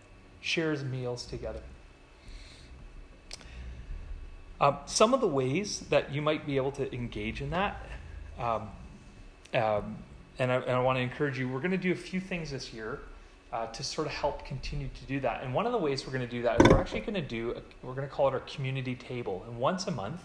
shares 0.40 0.84
meals 0.84 1.24
together. 1.24 1.60
Um, 4.60 4.76
some 4.86 5.14
of 5.14 5.20
the 5.20 5.28
ways 5.28 5.80
that 5.90 6.12
you 6.12 6.20
might 6.20 6.44
be 6.44 6.56
able 6.56 6.72
to 6.72 6.92
engage 6.92 7.40
in 7.40 7.50
that, 7.50 7.80
um, 8.38 8.68
um, 9.54 9.96
and, 10.38 10.50
I, 10.52 10.56
and 10.56 10.70
I 10.70 10.80
want 10.80 10.96
to 10.96 11.02
encourage 11.02 11.38
you, 11.38 11.48
we're 11.48 11.60
going 11.60 11.70
to 11.70 11.76
do 11.76 11.92
a 11.92 11.96
few 11.96 12.20
things 12.20 12.50
this 12.50 12.72
year 12.72 13.00
uh, 13.52 13.66
to 13.66 13.82
sort 13.82 14.06
of 14.06 14.12
help 14.12 14.44
continue 14.44 14.88
to 14.88 15.04
do 15.06 15.20
that. 15.20 15.42
And 15.42 15.54
one 15.54 15.66
of 15.66 15.72
the 15.72 15.78
ways 15.78 16.06
we're 16.06 16.12
going 16.12 16.26
to 16.26 16.30
do 16.30 16.42
that 16.42 16.60
is 16.60 16.68
we're 16.68 16.78
actually 16.78 17.00
going 17.00 17.14
to 17.14 17.20
do, 17.22 17.52
a, 17.52 17.86
we're 17.86 17.94
going 17.94 18.06
to 18.06 18.12
call 18.12 18.28
it 18.28 18.34
our 18.34 18.40
community 18.40 18.94
table. 18.94 19.44
And 19.48 19.58
once 19.58 19.86
a 19.86 19.90
month, 19.90 20.22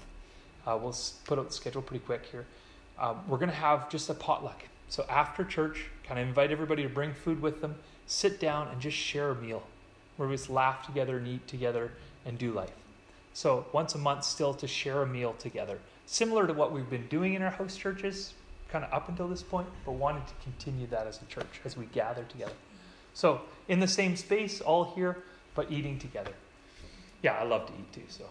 uh, 0.67 0.77
we'll 0.81 0.95
put 1.25 1.39
out 1.39 1.47
the 1.47 1.53
schedule 1.53 1.81
pretty 1.81 2.03
quick 2.03 2.23
here. 2.31 2.45
Um, 2.99 3.19
we're 3.27 3.37
going 3.37 3.49
to 3.49 3.55
have 3.55 3.89
just 3.89 4.09
a 4.09 4.13
potluck. 4.13 4.63
So 4.89 5.05
after 5.09 5.43
church, 5.43 5.85
kind 6.03 6.19
of 6.19 6.27
invite 6.27 6.51
everybody 6.51 6.83
to 6.83 6.89
bring 6.89 7.13
food 7.13 7.41
with 7.41 7.61
them, 7.61 7.75
sit 8.07 8.39
down 8.39 8.67
and 8.67 8.79
just 8.79 8.97
share 8.97 9.29
a 9.29 9.35
meal 9.35 9.63
where 10.17 10.27
we 10.27 10.35
just 10.35 10.49
laugh 10.49 10.85
together 10.85 11.17
and 11.17 11.27
eat 11.27 11.47
together 11.47 11.91
and 12.25 12.37
do 12.37 12.51
life. 12.51 12.73
So 13.33 13.65
once 13.73 13.95
a 13.95 13.97
month, 13.97 14.23
still 14.25 14.53
to 14.53 14.67
share 14.67 15.01
a 15.01 15.07
meal 15.07 15.33
together. 15.39 15.79
Similar 16.05 16.45
to 16.47 16.53
what 16.53 16.71
we've 16.71 16.89
been 16.89 17.07
doing 17.07 17.33
in 17.33 17.41
our 17.41 17.49
host 17.49 17.79
churches, 17.79 18.33
kind 18.69 18.85
of 18.85 18.93
up 18.93 19.09
until 19.09 19.27
this 19.27 19.41
point, 19.41 19.67
but 19.85 19.93
wanting 19.93 20.23
to 20.23 20.33
continue 20.43 20.85
that 20.87 21.07
as 21.07 21.19
a 21.21 21.25
church 21.25 21.61
as 21.65 21.75
we 21.75 21.85
gather 21.87 22.23
together. 22.25 22.53
So, 23.13 23.41
in 23.67 23.79
the 23.79 23.87
same 23.87 24.15
space, 24.15 24.61
all 24.61 24.93
here, 24.95 25.17
but 25.55 25.71
eating 25.71 25.99
together. 25.99 26.33
Yeah, 27.21 27.33
I 27.33 27.43
love 27.43 27.67
to 27.67 27.73
eat 27.73 27.93
too, 27.93 28.01
so 28.09 28.25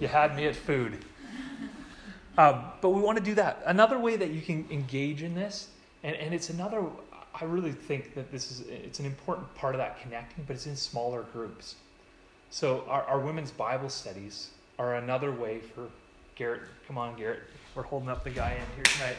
you 0.00 0.08
had 0.08 0.36
me 0.36 0.46
at 0.46 0.56
food. 0.56 1.04
Um, 2.38 2.64
but 2.80 2.90
we 2.90 3.02
want 3.02 3.18
to 3.18 3.24
do 3.24 3.34
that. 3.34 3.62
Another 3.66 3.98
way 3.98 4.16
that 4.16 4.30
you 4.30 4.40
can 4.40 4.66
engage 4.70 5.22
in 5.22 5.34
this, 5.34 5.68
and, 6.02 6.16
and 6.16 6.32
it's 6.32 6.48
another, 6.48 6.82
I 7.34 7.44
really 7.44 7.72
think 7.72 8.14
that 8.14 8.30
this 8.30 8.50
is, 8.50 8.60
it's 8.60 9.00
an 9.00 9.06
important 9.06 9.52
part 9.56 9.74
of 9.74 9.78
that 9.78 10.00
connecting, 10.00 10.44
but 10.46 10.54
it's 10.54 10.66
in 10.66 10.76
smaller 10.76 11.22
groups. 11.32 11.74
So 12.50 12.84
our, 12.88 13.02
our 13.02 13.18
women's 13.18 13.50
Bible 13.50 13.90
studies 13.90 14.50
are 14.78 14.94
another 14.94 15.32
way 15.32 15.58
for 15.58 15.88
Garrett, 16.40 16.62
come 16.86 16.96
on, 16.96 17.18
Garrett, 17.18 17.42
we're 17.74 17.82
holding 17.82 18.08
up 18.08 18.24
the 18.24 18.30
guy 18.30 18.52
in 18.52 18.64
here 18.74 18.84
tonight. 18.84 19.16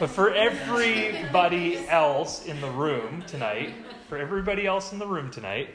But 0.00 0.08
for 0.08 0.32
everybody 0.32 1.86
else 1.86 2.46
in 2.46 2.62
the 2.62 2.70
room 2.70 3.22
tonight, 3.26 3.74
for 4.08 4.16
everybody 4.16 4.66
else 4.66 4.90
in 4.94 4.98
the 4.98 5.06
room 5.06 5.30
tonight, 5.30 5.68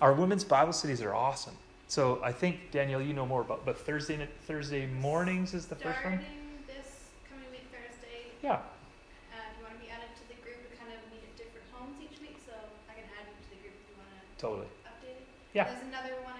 our 0.00 0.12
women's 0.12 0.44
Bible 0.44 0.72
studies 0.72 1.02
are 1.02 1.12
awesome. 1.12 1.56
So 1.88 2.20
I 2.22 2.30
think 2.30 2.70
Danielle, 2.70 3.02
you 3.02 3.14
know 3.14 3.26
more 3.26 3.40
about. 3.40 3.66
But 3.66 3.80
Thursday 3.80 4.28
Thursday 4.46 4.86
mornings 4.86 5.54
is 5.54 5.66
the 5.66 5.74
first 5.74 5.98
one. 6.04 6.20
this 6.68 7.10
coming 7.28 7.50
week 7.50 7.66
Thursday. 7.74 8.30
Yeah. 8.44 8.62
Uh, 8.62 9.42
if 9.50 9.58
you 9.58 9.66
want 9.66 9.74
to 9.74 9.82
be 9.82 9.90
added 9.90 10.14
to 10.22 10.24
the 10.30 10.38
group, 10.38 10.70
we 10.70 10.78
kind 10.78 10.94
of 10.94 11.02
meet 11.10 11.26
at 11.26 11.34
different 11.34 11.66
homes 11.74 11.98
each 11.98 12.22
week, 12.22 12.38
so 12.46 12.54
I 12.86 12.94
can 12.94 13.10
add 13.18 13.26
you 13.26 13.34
to 13.42 13.50
the 13.50 13.58
group 13.58 13.74
if 13.74 13.90
you 13.90 13.98
want 13.98 14.14
to. 14.14 14.22
Totally. 14.38 14.70
Update 14.86 15.18
it. 15.18 15.26
Yeah. 15.50 15.66
There's 15.66 15.82
another 15.82 16.14
one. 16.22 16.35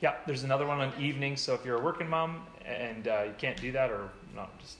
Yeah, 0.00 0.14
there's 0.26 0.44
another 0.44 0.66
one 0.66 0.80
on 0.80 0.92
evenings. 0.98 1.40
So 1.40 1.54
if 1.54 1.64
you're 1.64 1.78
a 1.78 1.82
working 1.82 2.08
mom 2.08 2.42
and 2.64 3.06
uh, 3.06 3.22
you 3.26 3.34
can't 3.38 3.60
do 3.60 3.72
that, 3.72 3.90
or 3.90 4.08
not 4.34 4.58
just 4.60 4.76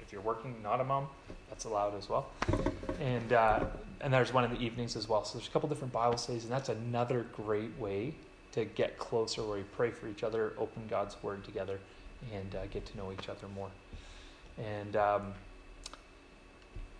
if 0.00 0.12
you're 0.12 0.22
working, 0.22 0.54
not 0.62 0.80
a 0.80 0.84
mom, 0.84 1.06
that's 1.48 1.64
allowed 1.64 1.96
as 1.96 2.08
well. 2.08 2.26
And 3.00 3.32
uh, 3.32 3.64
and 4.00 4.12
there's 4.12 4.32
one 4.32 4.44
in 4.44 4.50
the 4.50 4.60
evenings 4.60 4.96
as 4.96 5.08
well. 5.08 5.24
So 5.24 5.38
there's 5.38 5.48
a 5.48 5.50
couple 5.50 5.68
different 5.68 5.92
Bible 5.92 6.18
studies, 6.18 6.44
and 6.44 6.52
that's 6.52 6.68
another 6.68 7.26
great 7.32 7.76
way 7.78 8.14
to 8.52 8.64
get 8.64 8.98
closer, 8.98 9.44
where 9.44 9.58
you 9.58 9.64
pray 9.76 9.90
for 9.90 10.08
each 10.08 10.22
other, 10.22 10.52
open 10.58 10.82
God's 10.88 11.16
Word 11.22 11.44
together, 11.44 11.78
and 12.34 12.54
uh, 12.54 12.66
get 12.66 12.86
to 12.86 12.96
know 12.96 13.12
each 13.12 13.28
other 13.28 13.46
more. 13.54 13.68
And 14.58 14.96
um, 14.96 15.34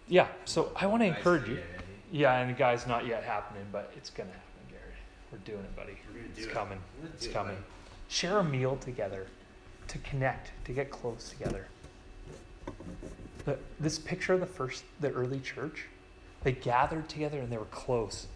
yeah, 0.06 0.28
so 0.44 0.70
I 0.76 0.86
want 0.86 1.02
to 1.02 1.06
encourage 1.06 1.48
you. 1.48 1.58
Yeah, 2.10 2.38
and 2.38 2.56
guys, 2.56 2.86
not 2.86 3.06
yet 3.06 3.24
happening, 3.24 3.64
but 3.72 3.92
it's 3.96 4.10
gonna 4.10 4.30
happen. 4.30 4.42
We're 5.30 5.38
doing 5.38 5.60
it, 5.60 5.76
buddy. 5.76 5.98
It's 6.36 6.46
it. 6.46 6.52
coming. 6.52 6.78
It's 7.04 7.26
coming. 7.26 7.56
Share 8.08 8.38
a 8.38 8.44
meal 8.44 8.76
together, 8.76 9.26
to 9.88 9.98
connect, 9.98 10.50
to 10.64 10.72
get 10.72 10.90
close 10.90 11.30
together 11.30 11.66
the, 13.48 13.58
this 13.80 13.98
picture 13.98 14.34
of 14.34 14.40
the 14.40 14.46
first, 14.46 14.84
the 15.00 15.10
early 15.10 15.40
church, 15.40 15.86
they 16.42 16.52
gathered 16.52 17.08
together 17.08 17.40
and 17.40 17.50
they 17.50 17.56
were 17.56 17.64
close. 17.66 18.26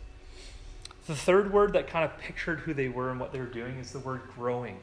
The 1.06 1.14
third 1.14 1.52
word 1.52 1.74
that 1.74 1.86
kind 1.86 2.04
of 2.04 2.16
pictured 2.18 2.60
who 2.60 2.72
they 2.72 2.88
were 2.88 3.10
and 3.10 3.20
what 3.20 3.32
they 3.32 3.38
were 3.38 3.44
doing 3.44 3.78
is 3.78 3.92
the 3.92 3.98
word 3.98 4.22
growing. 4.34 4.78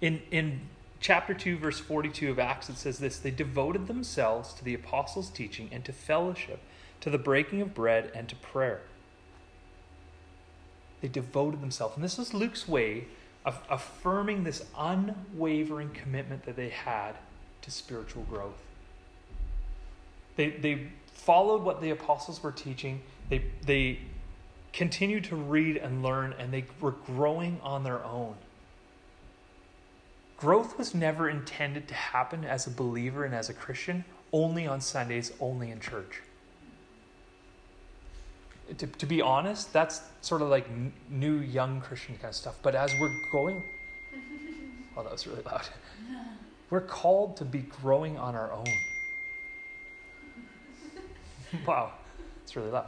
In, 0.00 0.22
in 0.30 0.60
chapter 1.00 1.34
2, 1.34 1.58
verse 1.58 1.78
42 1.78 2.30
of 2.30 2.38
Acts, 2.38 2.70
it 2.70 2.78
says 2.78 2.98
this 2.98 3.18
They 3.18 3.30
devoted 3.30 3.86
themselves 3.86 4.54
to 4.54 4.64
the 4.64 4.74
apostles' 4.74 5.28
teaching 5.28 5.68
and 5.70 5.84
to 5.84 5.92
fellowship, 5.92 6.60
to 7.00 7.10
the 7.10 7.18
breaking 7.18 7.60
of 7.60 7.74
bread, 7.74 8.10
and 8.14 8.28
to 8.28 8.36
prayer. 8.36 8.80
They 11.00 11.08
devoted 11.08 11.60
themselves. 11.60 11.96
And 11.96 12.04
this 12.04 12.18
was 12.18 12.34
Luke's 12.34 12.68
way 12.68 13.06
of 13.44 13.60
affirming 13.70 14.44
this 14.44 14.64
unwavering 14.76 15.90
commitment 15.90 16.44
that 16.44 16.56
they 16.56 16.68
had 16.68 17.12
to 17.62 17.70
spiritual 17.70 18.22
growth. 18.24 18.62
They, 20.36 20.50
they 20.50 20.88
followed 21.12 21.62
what 21.62 21.80
the 21.80 21.90
apostles 21.90 22.42
were 22.42 22.52
teaching, 22.52 23.02
they, 23.28 23.44
they 23.64 24.00
continued 24.72 25.24
to 25.24 25.36
read 25.36 25.76
and 25.76 26.02
learn, 26.02 26.34
and 26.38 26.52
they 26.52 26.64
were 26.80 26.92
growing 26.92 27.60
on 27.62 27.84
their 27.84 28.04
own. 28.04 28.34
Growth 30.36 30.78
was 30.78 30.94
never 30.94 31.28
intended 31.28 31.86
to 31.88 31.94
happen 31.94 32.44
as 32.44 32.66
a 32.66 32.70
believer 32.70 33.24
and 33.24 33.34
as 33.34 33.50
a 33.50 33.54
Christian 33.54 34.04
only 34.32 34.66
on 34.66 34.80
Sundays, 34.80 35.32
only 35.40 35.70
in 35.70 35.80
church. 35.80 36.22
To, 38.78 38.86
to 38.86 39.06
be 39.06 39.20
honest, 39.20 39.72
that's 39.72 40.00
sort 40.20 40.42
of 40.42 40.48
like 40.48 40.68
n- 40.68 40.92
new 41.08 41.38
young 41.38 41.80
Christian 41.80 42.14
kind 42.16 42.28
of 42.28 42.34
stuff. 42.34 42.56
But 42.62 42.74
as 42.74 42.94
we're 43.00 43.12
going, 43.32 43.62
oh, 44.96 45.02
that 45.02 45.12
was 45.12 45.26
really 45.26 45.42
loud. 45.42 45.66
We're 46.70 46.80
called 46.80 47.36
to 47.38 47.44
be 47.44 47.60
growing 47.60 48.16
on 48.16 48.36
our 48.36 48.52
own. 48.52 48.66
wow, 51.66 51.92
it's 52.42 52.54
really 52.54 52.70
loud. 52.70 52.86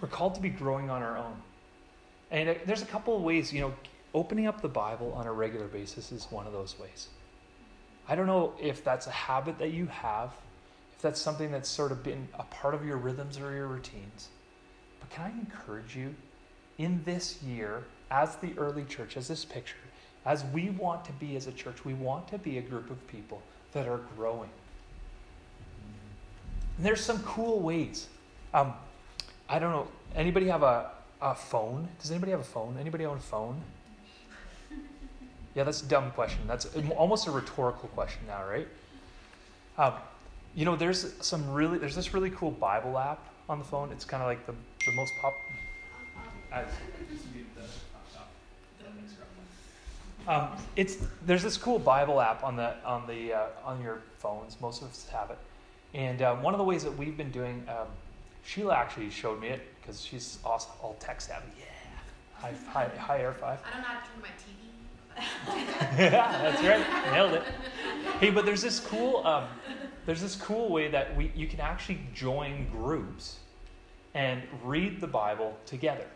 We're 0.00 0.08
called 0.08 0.36
to 0.36 0.40
be 0.40 0.48
growing 0.48 0.90
on 0.90 1.02
our 1.02 1.18
own. 1.18 1.36
And 2.30 2.50
uh, 2.50 2.54
there's 2.66 2.82
a 2.82 2.86
couple 2.86 3.16
of 3.16 3.22
ways, 3.22 3.52
you 3.52 3.60
know, 3.60 3.74
opening 4.14 4.46
up 4.46 4.60
the 4.60 4.68
Bible 4.68 5.12
on 5.14 5.26
a 5.26 5.32
regular 5.32 5.66
basis 5.66 6.12
is 6.12 6.26
one 6.30 6.46
of 6.46 6.52
those 6.52 6.78
ways. 6.78 7.08
I 8.08 8.14
don't 8.14 8.26
know 8.26 8.54
if 8.60 8.82
that's 8.82 9.06
a 9.06 9.12
habit 9.12 9.58
that 9.58 9.72
you 9.72 9.86
have, 9.86 10.30
if 10.96 11.02
that's 11.02 11.20
something 11.20 11.50
that's 11.50 11.68
sort 11.68 11.92
of 11.92 12.02
been 12.02 12.28
a 12.38 12.44
part 12.44 12.74
of 12.74 12.84
your 12.84 12.96
rhythms 12.96 13.38
or 13.38 13.52
your 13.52 13.66
routines. 13.66 14.28
But 15.00 15.10
can 15.10 15.24
I 15.26 15.30
encourage 15.30 15.96
you 15.96 16.14
in 16.78 17.02
this 17.04 17.42
year, 17.42 17.84
as 18.10 18.36
the 18.36 18.52
early 18.56 18.84
church, 18.84 19.16
as 19.16 19.28
this 19.28 19.44
picture, 19.44 19.76
as 20.24 20.44
we 20.46 20.70
want 20.70 21.04
to 21.06 21.12
be 21.12 21.36
as 21.36 21.46
a 21.46 21.52
church, 21.52 21.84
we 21.84 21.94
want 21.94 22.28
to 22.28 22.38
be 22.38 22.58
a 22.58 22.62
group 22.62 22.90
of 22.90 23.06
people 23.08 23.42
that 23.72 23.88
are 23.88 24.00
growing. 24.16 24.50
And 26.76 26.86
there's 26.86 27.02
some 27.02 27.22
cool 27.22 27.60
ways. 27.60 28.08
Um, 28.54 28.72
I 29.48 29.58
don't 29.58 29.72
know. 29.72 29.88
Anybody 30.14 30.48
have 30.48 30.62
a, 30.62 30.90
a 31.20 31.34
phone? 31.34 31.88
Does 32.00 32.10
anybody 32.10 32.32
have 32.32 32.40
a 32.40 32.44
phone? 32.44 32.76
Anybody 32.80 33.04
own 33.04 33.18
a 33.18 33.20
phone? 33.20 33.60
Yeah, 35.54 35.64
that's 35.64 35.82
a 35.82 35.86
dumb 35.86 36.12
question. 36.12 36.40
That's 36.46 36.66
almost 36.96 37.26
a 37.26 37.30
rhetorical 37.30 37.88
question 37.90 38.22
now, 38.26 38.44
right? 38.44 38.68
Um, 39.76 39.94
you 40.54 40.64
know, 40.64 40.76
there's 40.76 41.12
some 41.20 41.50
really 41.52 41.78
there's 41.78 41.96
this 41.96 42.14
really 42.14 42.30
cool 42.30 42.50
Bible 42.50 42.96
app 42.98 43.18
on 43.48 43.58
the 43.58 43.64
phone. 43.64 43.90
It's 43.92 44.04
kind 44.04 44.22
of 44.22 44.28
like 44.28 44.46
the 44.46 44.54
the 44.84 44.92
most 44.92 45.16
pop. 45.18 45.38
Um, 50.26 50.48
it's 50.76 50.98
there's 51.24 51.42
this 51.42 51.56
cool 51.56 51.78
Bible 51.78 52.20
app 52.20 52.44
on 52.44 52.56
the 52.56 52.74
on 52.84 53.06
the 53.06 53.32
uh, 53.32 53.46
on 53.64 53.82
your 53.82 54.00
phones. 54.18 54.60
Most 54.60 54.82
of 54.82 54.88
us 54.88 55.08
have 55.12 55.30
it, 55.30 55.38
and 55.94 56.22
uh, 56.22 56.36
one 56.36 56.54
of 56.54 56.58
the 56.58 56.64
ways 56.64 56.84
that 56.84 56.96
we've 56.96 57.16
been 57.16 57.30
doing, 57.30 57.64
um, 57.68 57.86
Sheila 58.44 58.74
actually 58.74 59.10
showed 59.10 59.40
me 59.40 59.48
it 59.48 59.62
because 59.80 60.02
she's 60.04 60.38
awesome, 60.44 60.72
all 60.82 60.96
tech 61.00 61.20
savvy. 61.20 61.46
Yeah, 61.58 61.64
high, 62.34 62.52
high, 62.68 62.88
high 62.98 63.20
air 63.20 63.32
five. 63.32 63.60
I 63.66 63.72
don't 63.72 63.82
know 63.82 63.88
how 63.88 64.00
to 64.00 64.10
turn 64.10 64.20
my 64.20 64.28
TV. 65.98 66.12
yeah, 66.12 66.42
that's 66.42 66.62
right. 66.62 67.12
Nailed 67.12 67.32
it. 67.34 67.42
Hey, 68.20 68.30
but 68.30 68.44
there's 68.44 68.62
this 68.62 68.78
cool 68.78 69.26
um, 69.26 69.44
there's 70.04 70.20
this 70.20 70.36
cool 70.36 70.68
way 70.68 70.88
that 70.88 71.16
we 71.16 71.32
you 71.34 71.46
can 71.46 71.60
actually 71.60 72.00
join 72.14 72.68
groups 72.70 73.38
and 74.14 74.42
read 74.64 75.00
the 75.00 75.06
Bible 75.06 75.56
together. 75.66 76.06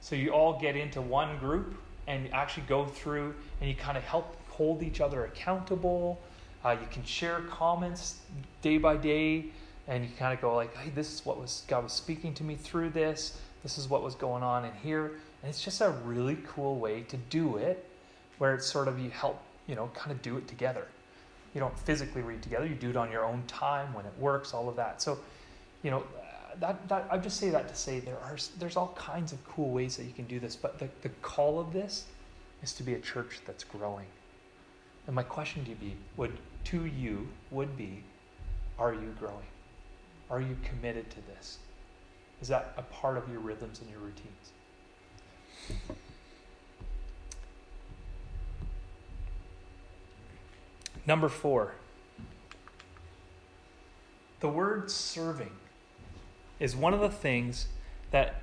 So 0.00 0.16
you 0.16 0.30
all 0.30 0.58
get 0.58 0.76
into 0.76 1.00
one 1.00 1.38
group 1.38 1.76
and 2.06 2.32
actually 2.32 2.64
go 2.64 2.86
through 2.86 3.34
and 3.60 3.70
you 3.70 3.76
kind 3.76 3.96
of 3.96 4.04
help 4.04 4.36
hold 4.48 4.82
each 4.82 5.00
other 5.00 5.24
accountable. 5.24 6.20
Uh, 6.64 6.76
you 6.80 6.86
can 6.90 7.04
share 7.04 7.40
comments 7.42 8.20
day 8.60 8.78
by 8.78 8.96
day 8.96 9.46
and 9.88 10.04
you 10.04 10.10
kind 10.18 10.34
of 10.34 10.40
go 10.40 10.54
like, 10.54 10.76
hey, 10.76 10.90
this 10.90 11.12
is 11.12 11.24
what 11.24 11.40
was 11.40 11.62
God 11.68 11.84
was 11.84 11.92
speaking 11.92 12.34
to 12.34 12.44
me 12.44 12.54
through 12.54 12.90
this. 12.90 13.38
This 13.62 13.78
is 13.78 13.88
what 13.88 14.02
was 14.02 14.14
going 14.14 14.42
on 14.42 14.64
in 14.64 14.72
here. 14.82 15.12
And 15.42 15.48
it's 15.50 15.62
just 15.62 15.80
a 15.80 15.90
really 16.04 16.38
cool 16.46 16.76
way 16.76 17.02
to 17.02 17.16
do 17.16 17.56
it 17.56 17.88
where 18.38 18.54
it's 18.54 18.66
sort 18.66 18.88
of 18.88 18.98
you 18.98 19.10
help, 19.10 19.40
you 19.66 19.74
know, 19.74 19.90
kind 19.94 20.10
of 20.10 20.22
do 20.22 20.36
it 20.36 20.48
together. 20.48 20.86
You 21.54 21.60
don't 21.60 21.78
physically 21.78 22.22
read 22.22 22.42
together, 22.42 22.66
you 22.66 22.74
do 22.74 22.90
it 22.90 22.96
on 22.96 23.12
your 23.12 23.24
own 23.24 23.42
time 23.46 23.92
when 23.94 24.06
it 24.06 24.12
works, 24.18 24.54
all 24.54 24.68
of 24.68 24.76
that. 24.76 25.02
So, 25.02 25.18
you 25.82 25.90
know, 25.90 26.02
that, 26.60 26.88
that 26.88 27.06
I 27.10 27.18
just 27.18 27.38
say 27.38 27.50
that 27.50 27.68
to 27.68 27.74
say 27.74 28.00
there 28.00 28.18
are 28.18 28.36
there's 28.58 28.76
all 28.76 28.94
kinds 28.96 29.32
of 29.32 29.44
cool 29.46 29.70
ways 29.70 29.96
that 29.96 30.04
you 30.04 30.12
can 30.12 30.26
do 30.26 30.38
this, 30.38 30.56
but 30.56 30.78
the, 30.78 30.88
the 31.02 31.08
call 31.20 31.58
of 31.58 31.72
this 31.72 32.06
is 32.62 32.72
to 32.74 32.82
be 32.82 32.94
a 32.94 33.00
church 33.00 33.40
that's 33.46 33.64
growing. 33.64 34.06
And 35.06 35.16
my 35.16 35.22
question 35.22 35.64
to 35.64 35.70
you 35.70 35.76
be 35.76 35.96
would 36.16 36.36
to 36.64 36.86
you 36.86 37.28
would 37.50 37.76
be, 37.76 38.02
are 38.78 38.94
you 38.94 39.14
growing? 39.18 39.36
Are 40.30 40.40
you 40.40 40.56
committed 40.62 41.10
to 41.10 41.16
this? 41.26 41.58
Is 42.40 42.48
that 42.48 42.72
a 42.76 42.82
part 42.82 43.16
of 43.16 43.28
your 43.28 43.40
rhythms 43.40 43.80
and 43.80 43.90
your 43.90 44.00
routines? 44.00 44.52
Number 51.06 51.28
four, 51.28 51.74
the 54.40 54.48
word 54.48 54.90
serving 54.90 55.50
is 56.62 56.76
one 56.76 56.94
of 56.94 57.00
the 57.00 57.10
things 57.10 57.66
that 58.12 58.36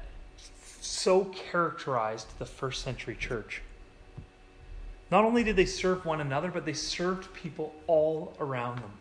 so 0.82 1.24
characterized 1.26 2.28
the 2.38 2.46
first 2.46 2.84
century 2.84 3.16
church. 3.16 3.62
Not 5.10 5.24
only 5.24 5.44
did 5.44 5.56
they 5.56 5.66
serve 5.66 6.06
one 6.06 6.20
another, 6.20 6.52
but 6.52 6.66
they 6.66 6.74
served 6.74 7.34
people 7.34 7.74
all 7.88 8.34
around 8.40 8.80
them. 8.80 8.92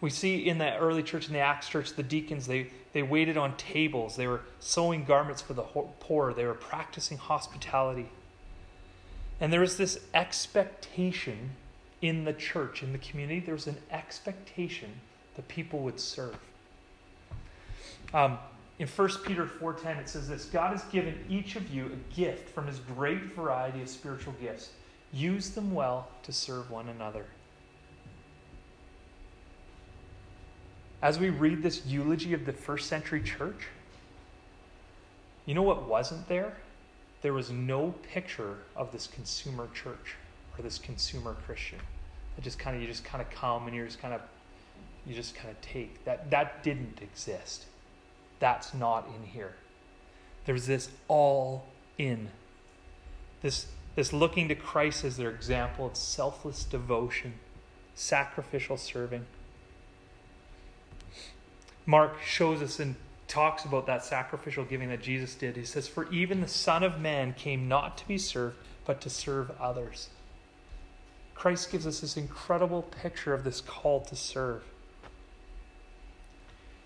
We 0.00 0.08
see 0.08 0.48
in 0.48 0.56
the 0.56 0.74
early 0.78 1.02
church, 1.02 1.26
in 1.26 1.34
the 1.34 1.40
Acts 1.40 1.68
church, 1.68 1.92
the 1.94 2.02
deacons, 2.02 2.46
they, 2.46 2.68
they 2.94 3.02
waited 3.02 3.36
on 3.36 3.56
tables. 3.56 4.16
They 4.16 4.26
were 4.26 4.40
sewing 4.58 5.04
garments 5.04 5.42
for 5.42 5.52
the 5.52 5.62
poor. 5.62 6.32
They 6.32 6.46
were 6.46 6.54
practicing 6.54 7.18
hospitality. 7.18 8.08
And 9.38 9.52
there 9.52 9.60
was 9.60 9.76
this 9.76 10.00
expectation 10.14 11.50
in 12.00 12.24
the 12.24 12.32
church, 12.32 12.82
in 12.82 12.92
the 12.92 12.98
community, 12.98 13.38
there 13.38 13.54
was 13.54 13.66
an 13.66 13.76
expectation 13.90 15.00
that 15.36 15.46
people 15.46 15.80
would 15.80 16.00
serve. 16.00 16.38
Um, 18.14 18.38
in 18.78 18.88
1 18.88 19.08
Peter 19.24 19.46
4:10 19.46 19.98
it 19.98 20.08
says 20.08 20.28
this, 20.28 20.46
God 20.46 20.72
has 20.72 20.82
given 20.84 21.24
each 21.28 21.56
of 21.56 21.72
you 21.72 21.86
a 21.86 22.14
gift 22.14 22.48
from 22.48 22.66
his 22.66 22.78
great 22.80 23.34
variety 23.34 23.80
of 23.80 23.88
spiritual 23.88 24.34
gifts. 24.40 24.70
Use 25.12 25.50
them 25.50 25.74
well 25.74 26.08
to 26.22 26.32
serve 26.32 26.70
one 26.70 26.88
another. 26.88 27.26
As 31.00 31.18
we 31.18 31.30
read 31.30 31.62
this 31.62 31.84
eulogy 31.84 32.32
of 32.32 32.46
the 32.46 32.52
first 32.52 32.88
century 32.88 33.22
church, 33.22 33.68
you 35.46 35.54
know 35.54 35.62
what 35.62 35.88
wasn't 35.88 36.28
there? 36.28 36.56
There 37.22 37.32
was 37.32 37.50
no 37.50 37.94
picture 38.12 38.58
of 38.76 38.92
this 38.92 39.06
consumer 39.06 39.68
church 39.74 40.16
or 40.56 40.62
this 40.62 40.78
consumer 40.78 41.36
Christian. 41.46 41.78
Just 42.40 42.58
kind 42.58 42.74
of 42.74 42.82
you 42.82 42.88
just 42.88 43.04
kind 43.04 43.20
of 43.20 43.30
come 43.30 43.66
and 43.66 43.76
you're 43.76 43.86
just 43.86 44.00
kind 44.00 44.14
of 44.14 44.20
you 45.06 45.14
just 45.14 45.34
kind 45.34 45.50
of 45.50 45.60
take 45.60 46.04
that 46.04 46.30
that 46.30 46.62
didn't 46.62 47.00
exist. 47.02 47.66
That's 48.42 48.74
not 48.74 49.06
in 49.06 49.24
here. 49.24 49.54
There's 50.46 50.66
this 50.66 50.90
all 51.06 51.64
in. 51.96 52.30
This 53.40 53.68
this 53.94 54.12
looking 54.12 54.48
to 54.48 54.56
Christ 54.56 55.04
as 55.04 55.16
their 55.16 55.30
example 55.30 55.86
of 55.86 55.96
selfless 55.96 56.64
devotion, 56.64 57.34
sacrificial 57.94 58.76
serving. 58.76 59.26
Mark 61.86 62.20
shows 62.20 62.62
us 62.62 62.80
and 62.80 62.96
talks 63.28 63.64
about 63.64 63.86
that 63.86 64.04
sacrificial 64.04 64.64
giving 64.64 64.88
that 64.88 65.02
Jesus 65.02 65.36
did. 65.36 65.56
He 65.56 65.64
says, 65.64 65.86
For 65.86 66.10
even 66.10 66.40
the 66.40 66.48
Son 66.48 66.82
of 66.82 67.00
Man 67.00 67.34
came 67.34 67.68
not 67.68 67.96
to 67.98 68.08
be 68.08 68.18
served, 68.18 68.56
but 68.84 69.00
to 69.02 69.10
serve 69.10 69.52
others. 69.60 70.08
Christ 71.36 71.70
gives 71.70 71.86
us 71.86 72.00
this 72.00 72.16
incredible 72.16 72.82
picture 72.82 73.34
of 73.34 73.44
this 73.44 73.60
call 73.60 74.00
to 74.00 74.16
serve. 74.16 74.64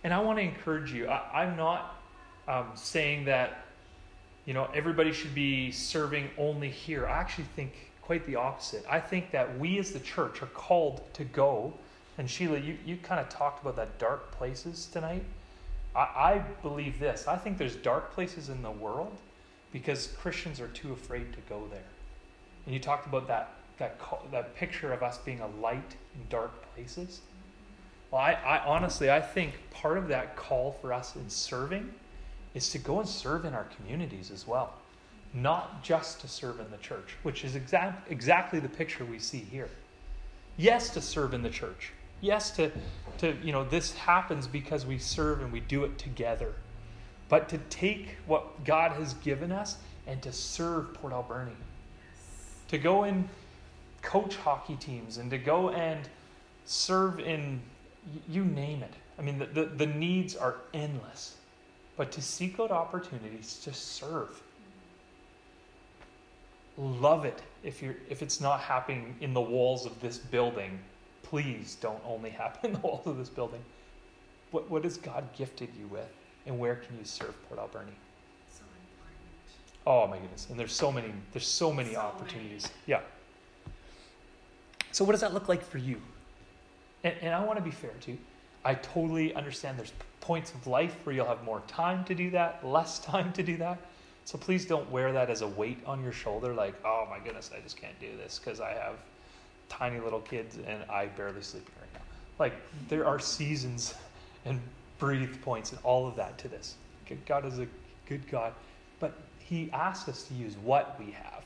And 0.07 0.15
I 0.15 0.21
want 0.21 0.39
to 0.39 0.45
encourage 0.45 0.93
you. 0.93 1.09
I, 1.09 1.43
am 1.43 1.57
not 1.57 1.97
um, 2.47 2.67
saying 2.77 3.25
that 3.25 3.65
you 4.45 4.55
know 4.55 4.69
everybody 4.73 5.13
should 5.13 5.35
be 5.35 5.73
serving 5.73 6.31
only 6.39 6.71
here. 6.71 7.09
I 7.09 7.19
actually 7.19 7.49
think 7.57 7.73
quite 8.03 8.25
the 8.25 8.37
opposite. 8.37 8.85
I 8.89 9.01
think 9.01 9.33
that 9.33 9.59
we 9.59 9.81
as 9.81 9.91
the 9.91 9.99
church 9.99 10.43
are 10.43 10.53
called 10.55 11.13
to 11.15 11.25
go. 11.25 11.75
And 12.19 12.31
Sheila, 12.31 12.59
you, 12.59 12.79
you 12.87 12.99
kind 12.99 13.21
of 13.21 13.29
talked 13.29 13.63
about 13.63 13.75
that 13.75 13.99
dark 13.99 14.31
places 14.31 14.87
tonight. 14.93 15.25
I, 15.97 15.99
I 15.99 16.45
believe 16.63 17.01
this. 17.01 17.27
I 17.27 17.35
think 17.35 17.59
there's 17.59 17.75
dark 17.75 18.15
places 18.15 18.49
in 18.49 18.63
the 18.63 18.71
world 18.71 19.17
because 19.73 20.15
Christians 20.21 20.61
are 20.61 20.69
too 20.69 20.93
afraid 20.93 21.33
to 21.33 21.41
go 21.49 21.65
there. 21.73 21.91
And 22.65 22.73
you 22.73 22.79
talked 22.79 23.09
about 23.09 23.27
that 23.27 23.55
that, 23.79 24.01
that 24.31 24.55
picture 24.55 24.93
of 24.93 25.03
us 25.03 25.19
being 25.19 25.41
a 25.41 25.49
light 25.61 25.97
in 26.15 26.21
dark 26.31 26.53
places. 26.77 27.23
Well, 28.11 28.21
I, 28.21 28.33
I 28.33 28.59
honestly, 28.65 29.11
I 29.11 29.21
think 29.21 29.55
part 29.71 29.99
of 29.99 30.09
that 30.09 30.37
call 30.37 30.77
for 30.81 30.93
us 30.93 31.17
in 31.17 31.29
serving 31.29 31.93
is 32.55 32.71
to 32.71 32.79
go 32.79 33.01
and 33.01 33.09
serve 33.09 33.45
in 33.45 33.55
our 33.55 33.67
communities 33.77 34.31
as 34.31 34.47
well, 34.47 34.73
not 35.35 35.83
just 35.83 36.21
to 36.21 36.29
serve 36.29 36.61
in 36.61 36.71
the 36.71 36.77
church, 36.79 37.17
which 37.23 37.45
is 37.45 37.57
exact, 37.57 38.11
exactly 38.11 38.61
the 38.61 38.69
picture 38.69 39.05
we 39.05 39.19
see 39.19 39.41
here. 39.41 39.69
Yes, 40.57 40.89
to 40.91 41.01
serve 41.01 41.35
in 41.35 41.43
the 41.43 41.51
church. 41.51 41.93
Yes, 42.21 42.51
to, 42.53 42.71
to, 43.19 43.37
you 43.43 43.53
know, 43.53 43.65
this 43.65 43.93
happens 43.93 44.47
because 44.47 44.87
we 44.87 44.99
serve 44.99 45.43
and 45.43 45.53
we 45.53 45.61
do 45.61 45.85
it 45.85 45.99
together. 45.99 46.55
But 47.29 47.49
to 47.51 47.59
take 47.69 48.17
what 48.27 48.65
God 48.65 48.93
has 48.93 49.15
given 49.15 49.53
us 49.53 49.77
and 50.07 50.23
to 50.23 50.33
serve 50.33 50.95
Port 50.95 51.13
Alberni. 51.13 51.53
To 52.69 52.79
go 52.79 53.03
and 53.03 53.29
coach 54.03 54.37
hockey 54.37 54.77
teams 54.77 55.19
and 55.19 55.31
to 55.31 55.39
go 55.39 55.71
and 55.71 56.09
serve 56.65 57.21
in, 57.21 57.61
you 58.29 58.45
name 58.45 58.83
it. 58.83 58.93
I 59.19 59.23
mean, 59.23 59.39
the, 59.39 59.47
the, 59.47 59.65
the 59.65 59.87
needs 59.87 60.37
are 60.37 60.57
endless. 60.75 61.37
But 61.97 62.13
to 62.13 62.23
seek 62.23 62.61
out 62.61 62.71
opportunities 62.71 63.59
to 63.65 63.73
serve. 63.73 64.43
Love 66.77 67.25
it 67.25 67.41
if 67.65 67.81
you're 67.81 67.97
if 68.11 68.21
it's 68.21 68.39
not 68.39 68.61
happening 68.61 69.17
in 69.23 69.33
the 69.33 69.41
walls 69.41 69.87
of 69.87 69.99
this 70.03 70.19
building. 70.19 70.79
Please 71.23 71.77
don't 71.81 72.03
only 72.07 72.29
happen 72.29 72.71
in 72.71 72.73
the 72.75 72.87
walls 72.87 73.07
of 73.07 73.17
this 73.17 73.31
building. 73.31 73.63
What 74.51 74.71
what 74.71 74.85
has 74.85 74.99
God 74.99 75.25
gifted 75.35 75.71
you 75.79 75.87
with? 75.87 76.13
And 76.45 76.59
where 76.59 76.77
can 76.77 76.99
you 76.99 77.05
serve 77.05 77.35
Port 77.49 77.59
Alberni? 77.59 77.93
So. 78.53 78.63
Oh 79.87 80.07
my 80.07 80.19
goodness. 80.19 80.49
And 80.51 80.61
there's 80.61 80.75
so 80.75 80.93
many 80.93 81.13
there's 81.33 81.47
so 81.47 81.73
many 81.73 81.95
So 81.95 82.01
opportunities. 82.01 82.65
many. 82.65 82.75
Yeah. 82.87 83.01
So 84.93 85.03
what 85.03 85.13
does 85.13 85.23
that 85.23 85.33
look 85.33 85.49
like 85.49 85.65
for 85.65 85.79
you? 85.79 86.01
And, 87.07 87.15
and 87.23 87.35
I 87.35 87.45
want 87.45 87.57
to 87.57 87.65
be 87.65 87.71
fair 87.71 87.93
too. 88.01 88.19
I 88.65 88.75
totally 88.75 89.33
understand 89.35 89.79
there's 89.79 89.93
points 90.21 90.53
of 90.53 90.67
life 90.67 90.97
where 91.05 91.15
you'll 91.15 91.27
have 91.27 91.45
more 91.45 91.63
time 91.69 92.05
to 92.07 92.17
do 92.17 92.31
that, 92.31 92.67
less 92.67 92.99
time 93.13 93.33
to 93.35 93.45
do 93.45 93.57
that. 93.59 93.79
So 94.25 94.37
please 94.37 94.67
don't 94.67 94.91
wear 94.91 95.13
that 95.13 95.31
as 95.31 95.43
a 95.43 95.47
weight 95.47 95.79
on 95.87 96.03
your 96.03 96.11
shoulder 96.11 96.53
like, 96.53 96.75
oh 96.85 97.07
my 97.09 97.21
goodness, 97.21 97.53
I 97.57 97.61
just 97.61 97.77
can't 97.77 97.99
do 98.01 98.09
this 98.17 98.41
because 98.41 98.61
I 98.61 98.73
have 98.73 98.97
tiny 99.69 100.01
little 100.01 100.21
kids 100.21 100.59
and 100.67 100.83
I 100.91 101.07
barely 101.07 101.43
sleep 101.43 101.69
right 101.81 101.95
now. 101.95 102.01
Like 102.41 102.55
there 102.89 103.07
are 103.07 103.21
seasons 103.21 103.95
and 104.45 104.61
breathe 104.99 105.41
points 105.43 105.71
and 105.71 105.81
all 105.85 106.09
of 106.09 106.17
that 106.17 106.37
to 106.39 106.49
this. 106.49 106.75
God 107.25 107.47
is 107.47 107.61
a 107.61 107.69
good 108.09 108.29
God. 108.29 108.53
But 108.99 109.17
he 109.39 109.71
asks 109.73 110.09
us 110.09 110.25
to 110.25 110.35
use 110.35 110.57
what 110.65 110.99
we 110.99 111.13
have, 111.13 111.45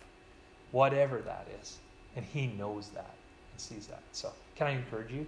whatever 0.73 1.19
that 1.19 1.47
is. 1.61 1.77
And 2.17 2.25
he 2.25 2.47
knows 2.47 2.89
that 2.95 3.11
and 3.53 3.61
sees 3.61 3.87
that. 3.89 4.01
So, 4.13 4.33
can 4.57 4.69
I 4.69 4.71
encourage 4.71 5.13
you? 5.13 5.27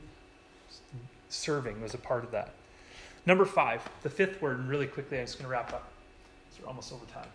Serving 1.28 1.80
was 1.80 1.94
a 1.94 1.98
part 1.98 2.24
of 2.24 2.30
that. 2.32 2.54
Number 3.24 3.44
five, 3.44 3.88
the 4.02 4.10
fifth 4.10 4.42
word, 4.42 4.58
and 4.58 4.68
really 4.68 4.86
quickly, 4.86 5.18
I'm 5.18 5.26
just 5.26 5.38
going 5.38 5.46
to 5.46 5.50
wrap 5.50 5.72
up. 5.72 5.88
We're 6.60 6.68
almost 6.68 6.92
over 6.92 7.04
time. 7.06 7.28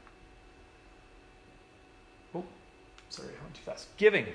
Oh, 2.36 2.44
sorry, 3.10 3.30
I 3.30 3.44
went 3.44 3.56
too 3.56 3.62
fast. 3.64 3.88
Giving. 3.98 4.28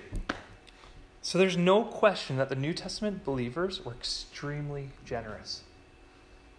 So 1.23 1.39
there's 1.39 1.57
no 1.57 1.85
question 1.85 2.37
that 2.37 2.49
the 2.49 2.57
New 2.57 2.75
Testament 2.75 3.25
believers 3.25 3.85
were 3.85 3.93
extremely 3.93 4.91
generous. 5.05 5.63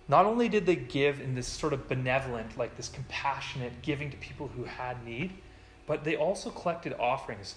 Not 0.07 0.25
only 0.25 0.49
did 0.49 0.65
they 0.65 0.75
give 0.75 1.19
in 1.19 1.35
this 1.35 1.47
sort 1.47 1.73
of 1.73 1.87
benevolent, 1.87 2.57
like 2.57 2.75
this 2.77 2.89
compassionate 2.89 3.81
giving 3.81 4.09
to 4.11 4.17
people 4.17 4.49
who 4.49 4.63
had 4.63 5.03
need, 5.05 5.31
but 5.85 6.03
they 6.03 6.15
also 6.15 6.49
collected 6.49 6.93
offerings. 6.99 7.55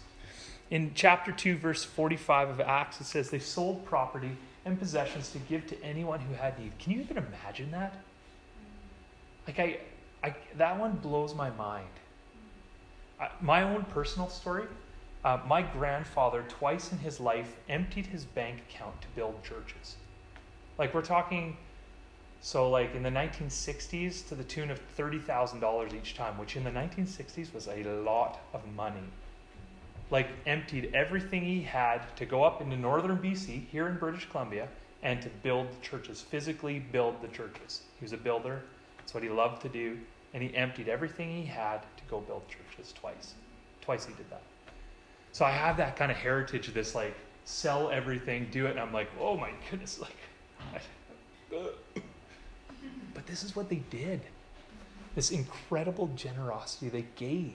In 0.70 0.92
chapter 0.94 1.32
2, 1.32 1.58
verse 1.58 1.84
45 1.84 2.50
of 2.50 2.60
Acts, 2.60 3.00
it 3.00 3.04
says 3.04 3.30
they 3.30 3.38
sold 3.38 3.84
property 3.84 4.36
and 4.66 4.78
possessions 4.78 5.30
to 5.32 5.38
give 5.38 5.66
to 5.68 5.82
anyone 5.82 6.20
who 6.20 6.34
had 6.34 6.58
need. 6.58 6.78
Can 6.78 6.92
you 6.92 7.00
even 7.00 7.16
imagine 7.16 7.70
that? 7.70 7.94
Like, 9.46 9.58
I, 9.58 9.78
I 10.22 10.34
that 10.56 10.78
one 10.78 10.96
blows 10.96 11.34
my 11.34 11.48
mind. 11.50 11.88
I, 13.18 13.30
my 13.40 13.62
own 13.62 13.84
personal 13.84 14.28
story 14.28 14.66
uh, 15.26 15.40
my 15.44 15.60
grandfather, 15.60 16.44
twice 16.48 16.92
in 16.92 16.98
his 16.98 17.18
life, 17.18 17.56
emptied 17.68 18.06
his 18.06 18.24
bank 18.24 18.62
account 18.70 19.02
to 19.02 19.08
build 19.16 19.42
churches. 19.42 19.96
Like, 20.78 20.94
we're 20.94 21.02
talking 21.02 21.56
so, 22.40 22.70
like 22.70 22.94
in 22.94 23.02
the 23.02 23.10
1960s, 23.10 24.28
to 24.28 24.36
the 24.36 24.44
tune 24.44 24.70
of 24.70 24.80
$30,000 24.96 25.94
each 25.94 26.14
time, 26.14 26.38
which 26.38 26.54
in 26.54 26.62
the 26.62 26.70
1960s 26.70 27.52
was 27.52 27.66
a 27.66 27.82
lot 27.82 28.38
of 28.54 28.64
money. 28.76 29.02
Like, 30.10 30.28
emptied 30.46 30.92
everything 30.94 31.42
he 31.42 31.62
had 31.62 32.14
to 32.16 32.24
go 32.24 32.44
up 32.44 32.60
into 32.60 32.76
northern 32.76 33.18
BC, 33.18 33.66
here 33.68 33.88
in 33.88 33.98
British 33.98 34.28
Columbia, 34.30 34.68
and 35.02 35.20
to 35.22 35.28
build 35.42 35.68
the 35.70 35.84
churches, 35.84 36.20
physically 36.20 36.78
build 36.78 37.20
the 37.20 37.28
churches. 37.28 37.82
He 37.98 38.04
was 38.04 38.12
a 38.12 38.16
builder, 38.16 38.62
that's 38.98 39.14
what 39.14 39.22
he 39.22 39.28
loved 39.28 39.62
to 39.62 39.68
do, 39.68 39.98
and 40.32 40.42
he 40.42 40.54
emptied 40.54 40.88
everything 40.88 41.34
he 41.34 41.44
had 41.44 41.82
to 41.82 42.04
go 42.08 42.20
build 42.20 42.42
churches 42.48 42.92
twice. 42.92 43.34
Twice 43.80 44.06
he 44.06 44.14
did 44.14 44.30
that. 44.30 44.42
So, 45.32 45.44
I 45.44 45.50
have 45.50 45.76
that 45.78 45.96
kind 45.96 46.10
of 46.10 46.16
heritage, 46.16 46.72
this 46.72 46.94
like 46.94 47.14
sell 47.44 47.90
everything, 47.90 48.48
do 48.50 48.66
it, 48.66 48.72
and 48.72 48.80
I'm 48.80 48.92
like, 48.92 49.08
oh 49.20 49.36
my 49.36 49.50
goodness, 49.70 50.00
like. 50.00 50.16
But 53.14 53.26
this 53.26 53.42
is 53.42 53.56
what 53.56 53.70
they 53.70 53.82
did. 53.90 54.20
This 55.14 55.30
incredible 55.30 56.08
generosity 56.14 56.90
they 56.90 57.06
gave. 57.16 57.54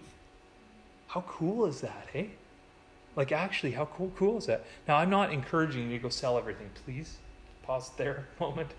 How 1.08 1.22
cool 1.28 1.68
is 1.68 1.82
that, 1.82 2.08
hey? 2.12 2.32
Like, 3.16 3.32
actually, 3.32 3.72
how 3.72 3.86
cool, 3.86 4.12
cool 4.16 4.38
is 4.38 4.46
that? 4.46 4.66
Now, 4.88 4.98
I'm 4.98 5.10
not 5.10 5.34
encouraging 5.34 5.92
you 5.92 5.98
to 5.98 6.04
go 6.04 6.10
sell 6.10 6.38
everything. 6.38 6.70
Please 6.86 7.18
pause 7.64 7.92
there 7.98 8.28
a 8.40 8.44
moment. 8.44 8.70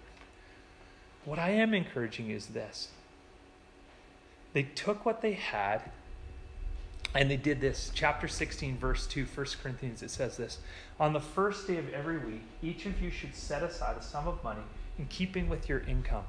What 1.24 1.38
I 1.38 1.50
am 1.50 1.74
encouraging 1.74 2.30
is 2.30 2.46
this 2.46 2.88
they 4.52 4.64
took 4.64 5.06
what 5.06 5.22
they 5.22 5.32
had 5.32 5.90
and 7.14 7.30
they 7.30 7.36
did 7.36 7.60
this. 7.60 7.90
Chapter 7.94 8.26
16, 8.26 8.78
verse 8.78 9.06
2, 9.06 9.26
1 9.26 9.46
Corinthians, 9.62 10.02
it 10.02 10.10
says 10.10 10.36
this 10.36 10.58
On 10.98 11.12
the 11.12 11.20
first 11.20 11.66
day 11.66 11.76
of 11.76 11.88
every 11.90 12.18
week, 12.18 12.42
each 12.62 12.86
of 12.86 13.00
you 13.00 13.10
should 13.10 13.34
set 13.34 13.62
aside 13.62 13.96
a 13.98 14.02
sum 14.02 14.26
of 14.26 14.42
money 14.42 14.62
in 14.98 15.06
keeping 15.06 15.48
with 15.48 15.68
your 15.68 15.80
income 15.80 16.24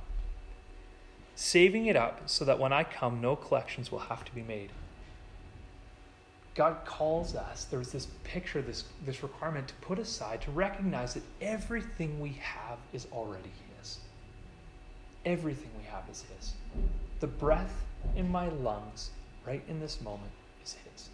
saving 1.35 1.87
it 1.87 1.95
up 1.95 2.21
so 2.25 2.45
that 2.45 2.59
when 2.59 2.73
I 2.73 2.83
come, 2.83 3.21
no 3.21 3.35
collections 3.35 3.91
will 3.91 3.99
have 3.99 4.23
to 4.25 4.35
be 4.35 4.41
made. 4.41 4.71
God 6.55 6.77
calls 6.85 7.35
us, 7.35 7.65
there's 7.65 7.91
this 7.91 8.07
picture, 8.23 8.61
this, 8.61 8.85
this 9.05 9.23
requirement 9.23 9.67
to 9.69 9.73
put 9.75 9.97
aside, 9.97 10.41
to 10.41 10.51
recognize 10.51 11.15
that 11.15 11.23
everything 11.41 12.19
we 12.19 12.37
have 12.41 12.77
is 12.91 13.07
already 13.11 13.51
His. 13.79 13.97
Everything 15.25 15.69
we 15.77 15.83
have 15.85 16.03
is 16.11 16.23
His. 16.37 16.53
The 17.19 17.27
breath 17.27 17.83
in 18.15 18.29
my 18.29 18.49
lungs, 18.49 19.09
right 19.47 19.63
in 19.67 19.79
this 19.79 19.99
moment, 20.01 20.31
is 20.63 20.73
His. 20.73 21.09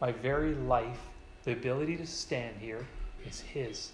My 0.00 0.12
very 0.12 0.54
life, 0.54 1.00
the 1.44 1.52
ability 1.52 1.96
to 1.96 2.06
stand 2.06 2.56
here, 2.60 2.86
is 3.26 3.40
His. 3.40 3.92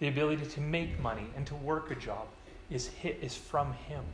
The 0.00 0.08
ability 0.08 0.46
to 0.46 0.60
make 0.60 0.98
money 1.00 1.26
and 1.36 1.46
to 1.46 1.54
work 1.54 1.90
a 1.90 1.94
job 1.94 2.26
is 2.70 2.88
hit 2.88 3.18
is 3.22 3.34
from 3.34 3.72
him. 3.72 4.04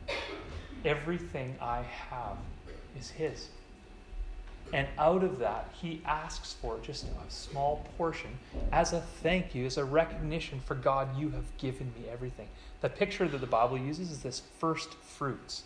Everything 0.85 1.55
I 1.61 1.81
have 2.09 2.37
is 2.97 3.09
his. 3.09 3.47
And 4.71 4.87
out 4.97 5.23
of 5.23 5.37
that, 5.39 5.69
he 5.79 6.01
asks 6.05 6.53
for 6.53 6.79
just 6.79 7.05
a 7.05 7.31
small 7.31 7.85
portion 7.97 8.31
as 8.71 8.93
a 8.93 9.01
thank 9.21 9.53
you, 9.53 9.65
as 9.65 9.77
a 9.77 9.85
recognition 9.85 10.59
for 10.59 10.75
God, 10.75 11.15
you 11.17 11.29
have 11.29 11.45
given 11.57 11.91
me 11.99 12.09
everything. 12.11 12.47
The 12.81 12.89
picture 12.89 13.27
that 13.27 13.37
the 13.37 13.47
Bible 13.47 13.77
uses 13.77 14.09
is 14.09 14.23
this 14.23 14.41
first 14.57 14.95
fruits. 14.95 15.63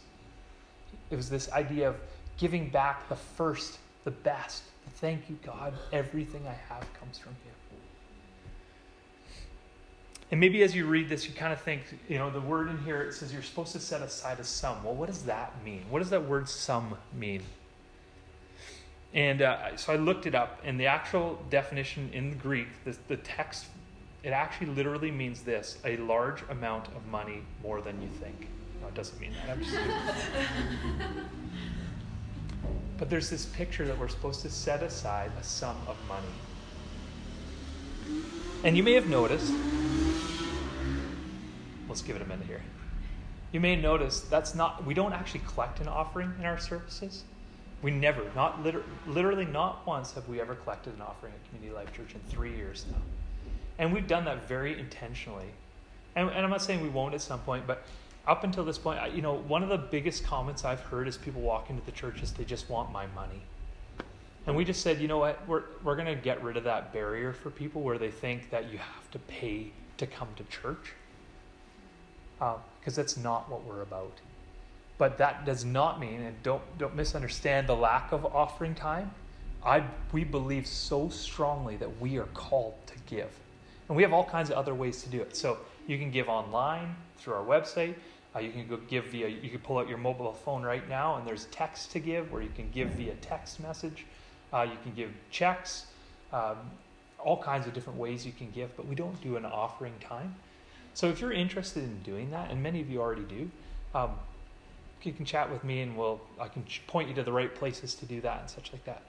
It 1.09 1.15
was 1.15 1.29
this 1.29 1.51
idea 1.51 1.89
of 1.89 1.95
giving 2.37 2.69
back 2.69 3.07
the 3.07 3.15
first, 3.15 3.79
the 4.03 4.11
best. 4.11 4.63
Thank 4.95 5.29
you, 5.29 5.37
God. 5.45 5.73
Everything 5.93 6.45
I 6.47 6.73
have 6.73 6.85
comes 6.99 7.17
from 7.17 7.33
you. 7.45 7.51
And 10.29 10.39
maybe 10.39 10.61
as 10.63 10.75
you 10.75 10.85
read 10.85 11.07
this, 11.07 11.25
you 11.27 11.33
kind 11.33 11.53
of 11.53 11.61
think, 11.61 11.83
you 12.09 12.17
know, 12.17 12.29
the 12.29 12.41
word 12.41 12.67
in 12.67 12.77
here, 12.79 13.01
it 13.01 13.13
says 13.13 13.31
you're 13.31 13.41
supposed 13.41 13.71
to 13.71 13.79
set 13.79 14.01
aside 14.01 14.39
a 14.39 14.43
sum. 14.43 14.83
Well, 14.83 14.93
what 14.93 15.07
does 15.07 15.23
that 15.23 15.53
mean? 15.63 15.85
What 15.89 15.99
does 15.99 16.09
that 16.09 16.25
word 16.25 16.49
sum 16.49 16.97
mean? 17.13 17.43
And 19.13 19.41
uh, 19.41 19.75
so 19.77 19.93
I 19.93 19.95
looked 19.95 20.25
it 20.25 20.35
up, 20.35 20.59
and 20.63 20.79
the 20.79 20.85
actual 20.85 21.39
definition 21.49 22.09
in 22.13 22.29
the 22.29 22.35
Greek, 22.35 22.67
the, 22.83 22.95
the 23.07 23.17
text, 23.17 23.65
it 24.23 24.29
actually 24.29 24.67
literally 24.67 25.11
means 25.11 25.41
this 25.41 25.77
a 25.85 25.97
large 25.97 26.41
amount 26.49 26.87
of 26.89 27.05
money 27.07 27.41
more 27.63 27.81
than 27.81 28.01
you 28.01 28.09
think. 28.19 28.49
No, 28.81 28.87
it 28.89 28.93
doesn't 28.93 29.19
mean 29.19 29.31
that. 29.33 29.49
I'm 29.49 29.63
just 29.63 29.75
but 32.97 33.09
there's 33.09 33.29
this 33.29 33.45
picture 33.45 33.85
that 33.85 33.97
we're 33.97 34.07
supposed 34.07 34.41
to 34.41 34.49
set 34.49 34.83
aside 34.83 35.31
a 35.39 35.43
sum 35.43 35.77
of 35.87 35.95
money. 36.07 36.27
And 38.63 38.75
you 38.75 38.83
may 38.83 38.93
have 38.93 39.07
noticed, 39.07 39.53
let's 41.87 42.01
give 42.01 42.15
it 42.15 42.21
a 42.21 42.25
minute 42.25 42.47
here. 42.47 42.61
You 43.51 43.59
may 43.59 43.75
notice 43.75 44.21
that's 44.21 44.55
not, 44.55 44.83
we 44.85 44.93
don't 44.93 45.13
actually 45.13 45.41
collect 45.47 45.79
an 45.79 45.87
offering 45.87 46.33
in 46.39 46.45
our 46.45 46.57
services. 46.57 47.23
We 47.81 47.91
never, 47.91 48.23
not 48.35 48.63
liter- 48.63 48.83
literally 49.05 49.45
not 49.45 49.85
once 49.85 50.13
have 50.13 50.27
we 50.27 50.41
ever 50.41 50.55
collected 50.55 50.95
an 50.95 51.01
offering 51.01 51.33
at 51.33 51.49
Community 51.49 51.75
Life 51.75 51.93
Church 51.93 52.15
in 52.15 52.21
three 52.27 52.55
years 52.55 52.85
now. 52.91 52.97
And 53.77 53.93
we've 53.93 54.07
done 54.07 54.25
that 54.25 54.47
very 54.47 54.79
intentionally. 54.79 55.45
And, 56.15 56.29
and 56.29 56.39
I'm 56.39 56.49
not 56.49 56.63
saying 56.63 56.81
we 56.81 56.89
won't 56.89 57.13
at 57.13 57.21
some 57.21 57.39
point, 57.41 57.67
but 57.67 57.83
up 58.27 58.43
until 58.43 58.65
this 58.65 58.77
point, 58.77 58.99
I, 58.99 59.07
you 59.07 59.21
know, 59.21 59.35
one 59.35 59.63
of 59.63 59.69
the 59.69 59.77
biggest 59.77 60.23
comments 60.23 60.65
I've 60.65 60.81
heard 60.81 61.07
as 61.07 61.17
people 61.17 61.41
walk 61.41 61.69
into 61.69 61.85
the 61.85 61.91
church 61.91 62.21
is 62.23 62.33
they 62.33 62.43
just 62.43 62.69
want 62.69 62.91
my 62.91 63.05
money. 63.07 63.41
And 64.47 64.55
we 64.55 64.65
just 64.65 64.81
said, 64.81 64.99
you 64.99 65.07
know 65.07 65.19
what, 65.19 65.45
we're, 65.47 65.63
we're 65.83 65.95
going 65.95 66.07
to 66.07 66.15
get 66.15 66.43
rid 66.43 66.57
of 66.57 66.63
that 66.63 66.93
barrier 66.93 67.33
for 67.33 67.49
people 67.49 67.81
where 67.81 67.97
they 67.97 68.09
think 68.09 68.49
that 68.49 68.71
you 68.71 68.77
have 68.77 69.11
to 69.11 69.19
pay 69.19 69.71
to 69.97 70.07
come 70.07 70.29
to 70.37 70.43
church. 70.45 70.93
Because 72.39 72.97
uh, 72.97 73.01
that's 73.01 73.17
not 73.17 73.49
what 73.49 73.63
we're 73.65 73.81
about. 73.81 74.13
But 74.97 75.17
that 75.19 75.45
does 75.45 75.63
not 75.63 75.99
mean, 75.99 76.21
and 76.21 76.41
don't, 76.43 76.61
don't 76.77 76.95
misunderstand 76.95 77.67
the 77.67 77.75
lack 77.75 78.11
of 78.11 78.25
offering 78.25 78.73
time. 78.73 79.11
I, 79.63 79.83
we 80.11 80.23
believe 80.23 80.65
so 80.65 81.09
strongly 81.09 81.77
that 81.77 81.99
we 82.01 82.17
are 82.17 82.27
called 82.33 82.75
to 82.87 82.93
give. 83.05 83.29
And 83.87 83.95
we 83.95 84.03
have 84.03 84.13
all 84.13 84.25
kinds 84.25 84.49
of 84.49 84.57
other 84.57 84.73
ways 84.73 85.03
to 85.03 85.09
do 85.09 85.21
it. 85.21 85.35
So 85.35 85.57
you 85.87 85.97
can 85.97 86.11
give 86.11 86.29
online 86.29 86.95
through 87.17 87.33
our 87.35 87.43
website. 87.45 87.95
Uh, 88.35 88.39
you 88.39 88.51
can 88.51 88.67
go 88.67 88.77
give 88.89 89.05
via, 89.05 89.27
you 89.27 89.49
can 89.49 89.59
pull 89.59 89.77
out 89.77 89.87
your 89.87 89.97
mobile 89.97 90.33
phone 90.33 90.63
right 90.63 90.87
now, 90.89 91.15
and 91.15 91.27
there's 91.27 91.45
text 91.45 91.91
to 91.91 91.99
give 91.99 92.31
where 92.31 92.41
you 92.41 92.51
can 92.55 92.69
give 92.71 92.89
via 92.89 93.13
text 93.15 93.59
message. 93.59 94.05
Uh, 94.53 94.61
you 94.69 94.77
can 94.83 94.93
give 94.93 95.11
checks, 95.31 95.87
um, 96.33 96.57
all 97.19 97.41
kinds 97.41 97.67
of 97.67 97.73
different 97.73 97.97
ways 97.97 98.25
you 98.25 98.31
can 98.31 98.51
give, 98.51 98.75
but 98.77 98.87
we 98.87 98.95
don't 98.95 99.19
do 99.21 99.37
an 99.37 99.45
offering 99.45 99.93
time. 99.99 100.35
So 100.93 101.07
if 101.09 101.19
you're 101.21 101.31
interested 101.31 101.83
in 101.83 102.01
doing 102.03 102.31
that, 102.31 102.51
and 102.51 102.61
many 102.61 102.81
of 102.81 102.89
you 102.89 103.01
already 103.01 103.23
do, 103.23 103.49
um, 103.95 104.11
you 105.03 105.13
can 105.13 105.25
chat 105.25 105.51
with 105.51 105.63
me, 105.63 105.81
and 105.81 105.97
we'll 105.97 106.21
I 106.39 106.47
can 106.47 106.65
point 106.87 107.09
you 107.09 107.15
to 107.15 107.23
the 107.23 107.31
right 107.31 107.53
places 107.53 107.93
to 107.95 108.05
do 108.05 108.21
that 108.21 108.41
and 108.41 108.49
such 108.49 108.71
like 108.71 108.85
that. 108.85 109.03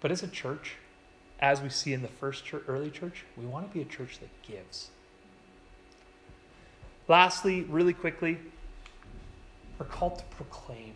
But 0.00 0.10
as 0.10 0.22
a 0.22 0.28
church, 0.28 0.76
as 1.40 1.60
we 1.60 1.68
see 1.68 1.92
in 1.92 2.02
the 2.02 2.08
first 2.08 2.44
church, 2.44 2.64
early 2.68 2.90
church, 2.90 3.24
we 3.36 3.46
want 3.46 3.68
to 3.68 3.74
be 3.74 3.80
a 3.80 3.84
church 3.84 4.18
that 4.18 4.30
gives. 4.42 4.88
Lastly, 7.06 7.62
really 7.62 7.94
quickly, 7.94 8.38
we're 9.78 9.86
called 9.86 10.18
to 10.18 10.24
proclaim. 10.24 10.94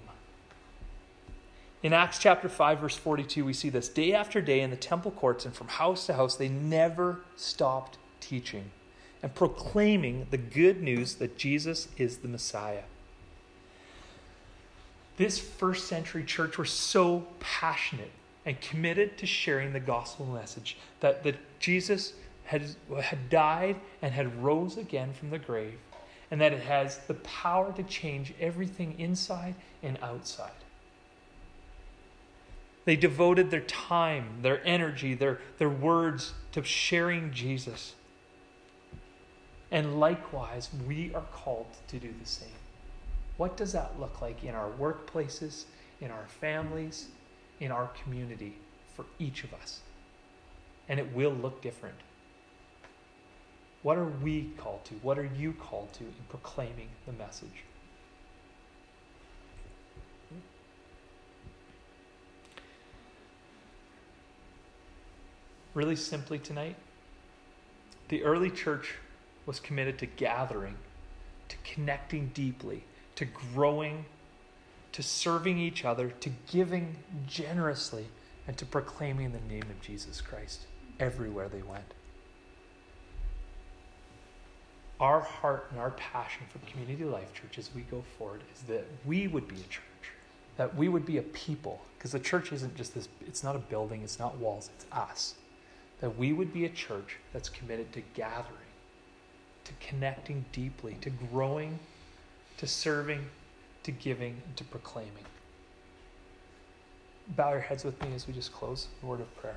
In 1.83 1.93
Acts 1.93 2.19
chapter 2.19 2.49
5, 2.49 2.81
verse 2.81 2.97
42, 2.97 3.45
we 3.45 3.53
see 3.53 3.69
this 3.69 3.89
day 3.89 4.13
after 4.13 4.41
day 4.41 4.61
in 4.61 4.71
the 4.71 4.77
temple 4.77 5.11
courts 5.11 5.45
and 5.45 5.55
from 5.55 5.69
house 5.69 6.07
to 6.07 6.15
house, 6.15 6.37
they 6.37 6.49
never 6.49 7.21
stopped 7.35 7.99
teaching 8.21 8.71
and 9.23 9.35
proclaiming 9.35 10.27
the 10.31 10.39
good 10.39 10.83
news 10.83 11.15
that 11.17 11.37
Jesus 11.37 11.89
is 11.97 12.19
the 12.19 12.29
Messiah. 12.29 12.83
This 15.17 15.39
first 15.39 15.87
century 15.87 16.25
church 16.25 16.59
were 16.59 16.65
so 16.65 17.27
passionate 17.39 18.11
and 18.45 18.61
committed 18.61 19.19
to 19.19 19.27
sharing 19.27 19.73
the 19.73 19.81
gospel 19.81 20.27
message 20.27 20.77
that, 21.01 21.23
that 21.23 21.37
Jesus 21.61 22.15
had, 22.45 22.63
had 23.01 23.31
died 23.31 23.77
and 24.01 24.13
had 24.13 24.43
rose 24.43 24.77
again 24.77 25.13
from 25.13 25.31
the 25.31 25.39
grave, 25.39 25.79
and 26.31 26.41
that 26.41 26.53
it 26.53 26.63
has 26.63 26.99
the 27.07 27.15
power 27.15 27.73
to 27.73 27.83
change 27.85 28.35
everything 28.41 28.99
inside 28.99 29.55
and 29.83 29.99
outside. 30.03 30.51
They 32.85 32.97
devoted 32.97 33.51
their 33.51 33.61
time, 33.61 34.39
their 34.43 34.67
energy, 34.67 35.15
their, 35.15 35.41
their 35.59 35.71
words 35.71 36.33
to 36.53 36.65
sharing 36.65 37.31
Jesus. 37.33 37.95
And 39.71 40.01
likewise, 40.01 40.69
we 40.87 41.15
are 41.15 41.25
called 41.33 41.69
to 41.89 41.99
do 41.99 42.13
the 42.21 42.29
same. 42.29 42.49
What 43.43 43.57
does 43.57 43.73
that 43.73 43.99
look 43.99 44.23
like 44.23 44.45
in 44.45 44.55
our 44.55 44.71
workplaces, 44.79 45.65
in 46.01 46.13
our 46.13 46.27
families, 46.41 47.09
in 47.59 47.73
our 47.73 47.89
community 47.89 48.55
for 48.95 49.05
each 49.19 49.43
of 49.43 49.53
us? 49.53 49.81
And 50.89 51.01
it 51.01 51.13
will 51.13 51.33
look 51.33 51.61
different. 51.61 51.97
What 53.83 53.99
are 53.99 54.07
we 54.07 54.53
called 54.57 54.85
to? 54.85 54.95
What 55.03 55.19
are 55.19 55.29
you 55.37 55.55
called 55.55 55.93
to 55.95 56.05
in 56.05 56.15
proclaiming 56.29 56.87
the 57.05 57.15
message? 57.15 57.65
really 65.75 65.97
simply 65.97 66.39
tonight, 66.39 66.77
the 68.09 68.23
early 68.23 68.51
church 68.51 68.95
was 69.47 69.59
committed 69.59 69.99
to 69.99 70.07
gathering, 70.07 70.77
to 71.49 71.57
connecting 71.65 72.29
deeply, 72.35 72.85
to 73.17 73.25
growing, 73.25 74.05
to 74.93 75.03
serving 75.03 75.59
each 75.59 75.85
other, 75.85 76.11
to 76.21 76.31
giving 76.51 76.97
generously, 77.27 78.07
and 78.47 78.57
to 78.59 78.67
proclaiming 78.67 79.33
the 79.33 79.53
name 79.53 79.63
of 79.63 79.81
Jesus 79.81 80.21
Christ 80.21 80.67
everywhere 80.99 81.49
they 81.49 81.63
went. 81.63 81.95
Our 85.01 85.21
heart 85.21 85.69
and 85.71 85.81
our 85.81 85.91
passion 85.91 86.47
for 86.49 86.59
Community 86.71 87.05
Life 87.05 87.33
Church 87.35 87.59
as 87.59 87.71
we 87.75 87.83
go 87.83 88.05
forward 88.19 88.43
is 88.55 88.63
that 88.63 88.85
we 89.05 89.27
would 89.27 89.49
be 89.49 89.57
a 89.57 89.69
church, 89.69 90.13
that 90.57 90.75
we 90.77 90.89
would 90.89 91.05
be 91.05 91.19
a 91.19 91.23
people, 91.23 91.81
because 91.99 92.13
the 92.13 92.21
church 92.21 92.53
isn't 92.53 92.77
just 92.77 92.95
this, 92.95 93.09
it's 93.27 93.43
not 93.43 93.57
a 93.57 93.61
building, 93.61 94.03
it's 94.03 94.19
not 94.19 94.37
walls, 94.37 94.71
it's 94.77 94.87
us 94.93 95.35
that 96.03 96.19
we 96.19 96.33
would 96.33 96.53
be 96.53 96.65
a 96.65 96.69
church 96.69 97.17
that's 97.33 97.49
committed 97.49 97.93
to 97.93 98.03
gathering, 98.15 98.59
to 99.65 99.73
connecting 99.81 100.45
deeply, 100.51 100.97
to 101.01 101.09
growing, 101.09 101.79
to 102.63 102.69
serving, 102.69 103.27
to 103.83 103.91
giving, 103.91 104.41
and 104.47 104.57
to 104.57 104.63
proclaiming. 104.63 105.27
Bow 107.27 107.51
your 107.51 107.61
heads 107.61 107.83
with 107.83 108.01
me 108.01 108.15
as 108.15 108.29
we 108.29 108.33
just 108.33 108.53
close 108.53 108.87
a 109.03 109.07
word 109.07 109.19
of 109.19 109.37
prayer. 109.37 109.57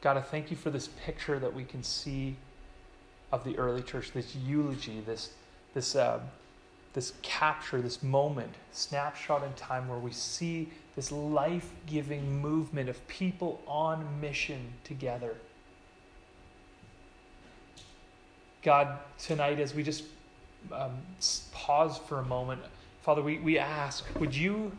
God, 0.00 0.16
I 0.16 0.22
thank 0.22 0.50
you 0.50 0.56
for 0.56 0.70
this 0.70 0.88
picture 1.04 1.38
that 1.38 1.54
we 1.54 1.62
can 1.62 1.84
see 1.84 2.34
of 3.30 3.44
the 3.44 3.56
early 3.56 3.82
church, 3.82 4.10
this 4.10 4.34
eulogy, 4.34 5.00
this, 5.06 5.34
this 5.72 5.94
uh, 5.94 6.18
this 6.94 7.12
capture, 7.22 7.80
this 7.80 8.02
moment, 8.02 8.52
snapshot 8.72 9.44
in 9.44 9.52
time 9.52 9.86
where 9.86 9.98
we 9.98 10.10
see 10.10 10.68
this 10.96 11.12
life 11.12 11.70
giving 11.86 12.40
movement 12.40 12.88
of 12.88 13.06
people 13.06 13.62
on 13.68 14.20
mission 14.20 14.72
together. 14.82 15.36
God, 18.66 18.98
tonight, 19.20 19.60
as 19.60 19.74
we 19.74 19.84
just 19.84 20.02
um, 20.72 20.90
pause 21.52 21.98
for 21.98 22.18
a 22.18 22.24
moment, 22.24 22.60
Father, 23.02 23.22
we, 23.22 23.38
we 23.38 23.60
ask, 23.60 24.04
would 24.18 24.34
you 24.34 24.72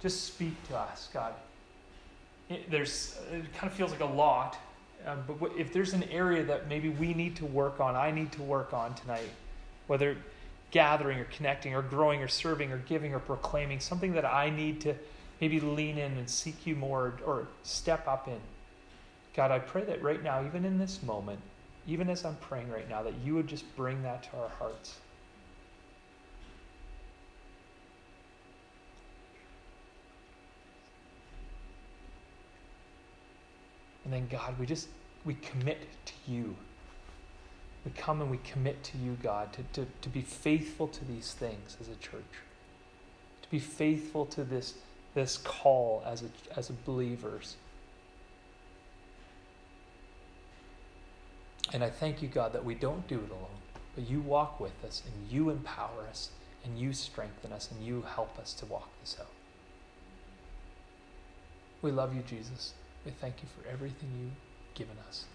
just 0.00 0.26
speak 0.26 0.54
to 0.68 0.76
us, 0.76 1.08
God? 1.12 1.34
It, 2.48 2.70
there's, 2.70 3.18
it 3.32 3.52
kind 3.54 3.68
of 3.68 3.72
feels 3.72 3.90
like 3.90 3.98
a 3.98 4.04
lot, 4.04 4.56
um, 5.04 5.24
but 5.26 5.50
if 5.58 5.72
there's 5.72 5.92
an 5.92 6.04
area 6.04 6.44
that 6.44 6.68
maybe 6.68 6.88
we 6.88 7.14
need 7.14 7.34
to 7.34 7.46
work 7.46 7.80
on, 7.80 7.96
I 7.96 8.12
need 8.12 8.30
to 8.30 8.42
work 8.42 8.72
on 8.72 8.94
tonight, 8.94 9.28
whether 9.88 10.16
gathering 10.70 11.18
or 11.18 11.24
connecting 11.24 11.74
or 11.74 11.82
growing 11.82 12.22
or 12.22 12.28
serving 12.28 12.70
or 12.70 12.78
giving 12.78 13.12
or 13.12 13.18
proclaiming, 13.18 13.80
something 13.80 14.12
that 14.12 14.24
I 14.24 14.50
need 14.50 14.80
to 14.82 14.94
maybe 15.40 15.58
lean 15.58 15.98
in 15.98 16.12
and 16.12 16.30
seek 16.30 16.64
you 16.64 16.76
more 16.76 17.14
or 17.26 17.48
step 17.64 18.06
up 18.06 18.28
in. 18.28 18.38
God, 19.34 19.50
I 19.50 19.58
pray 19.58 19.82
that 19.82 20.00
right 20.00 20.22
now, 20.22 20.44
even 20.46 20.64
in 20.64 20.78
this 20.78 21.02
moment, 21.02 21.40
even 21.86 22.08
as 22.10 22.24
I'm 22.24 22.36
praying 22.36 22.70
right 22.70 22.88
now, 22.88 23.02
that 23.02 23.14
you 23.24 23.34
would 23.34 23.46
just 23.46 23.64
bring 23.76 24.02
that 24.02 24.22
to 24.24 24.38
our 24.38 24.48
hearts. 24.48 24.96
And 34.04 34.12
then, 34.12 34.28
God, 34.30 34.58
we 34.58 34.66
just, 34.66 34.88
we 35.24 35.34
commit 35.34 35.80
to 36.06 36.12
you 36.26 36.54
we 37.86 37.92
come 37.92 38.20
and 38.20 38.28
we 38.28 38.38
commit 38.38 38.82
to 38.82 38.98
you, 38.98 39.16
God, 39.22 39.52
to, 39.52 39.62
to, 39.74 39.86
to 40.02 40.08
be 40.08 40.20
faithful 40.20 40.88
to 40.88 41.04
these 41.04 41.32
things 41.32 41.76
as 41.80 41.86
a 41.86 41.94
church, 41.94 42.24
to 43.42 43.48
be 43.48 43.60
faithful 43.60 44.26
to 44.26 44.42
this, 44.42 44.74
this 45.14 45.36
call 45.36 46.02
as, 46.04 46.24
a, 46.24 46.58
as 46.58 46.68
a 46.68 46.72
believers. 46.84 47.54
And 51.76 51.84
I 51.84 51.90
thank 51.90 52.22
you, 52.22 52.28
God, 52.28 52.54
that 52.54 52.64
we 52.64 52.74
don't 52.74 53.06
do 53.06 53.16
it 53.16 53.30
alone, 53.30 53.60
but 53.94 54.08
you 54.08 54.20
walk 54.20 54.60
with 54.60 54.82
us 54.82 55.02
and 55.04 55.30
you 55.30 55.50
empower 55.50 56.06
us 56.08 56.30
and 56.64 56.78
you 56.78 56.94
strengthen 56.94 57.52
us 57.52 57.70
and 57.70 57.86
you 57.86 58.02
help 58.14 58.38
us 58.38 58.54
to 58.54 58.64
walk 58.64 58.88
this 59.02 59.18
out. 59.20 59.26
We 61.82 61.90
love 61.90 62.14
you, 62.16 62.22
Jesus. 62.22 62.72
We 63.04 63.10
thank 63.10 63.42
you 63.42 63.48
for 63.54 63.68
everything 63.68 64.08
you've 64.18 64.74
given 64.74 64.96
us. 65.06 65.26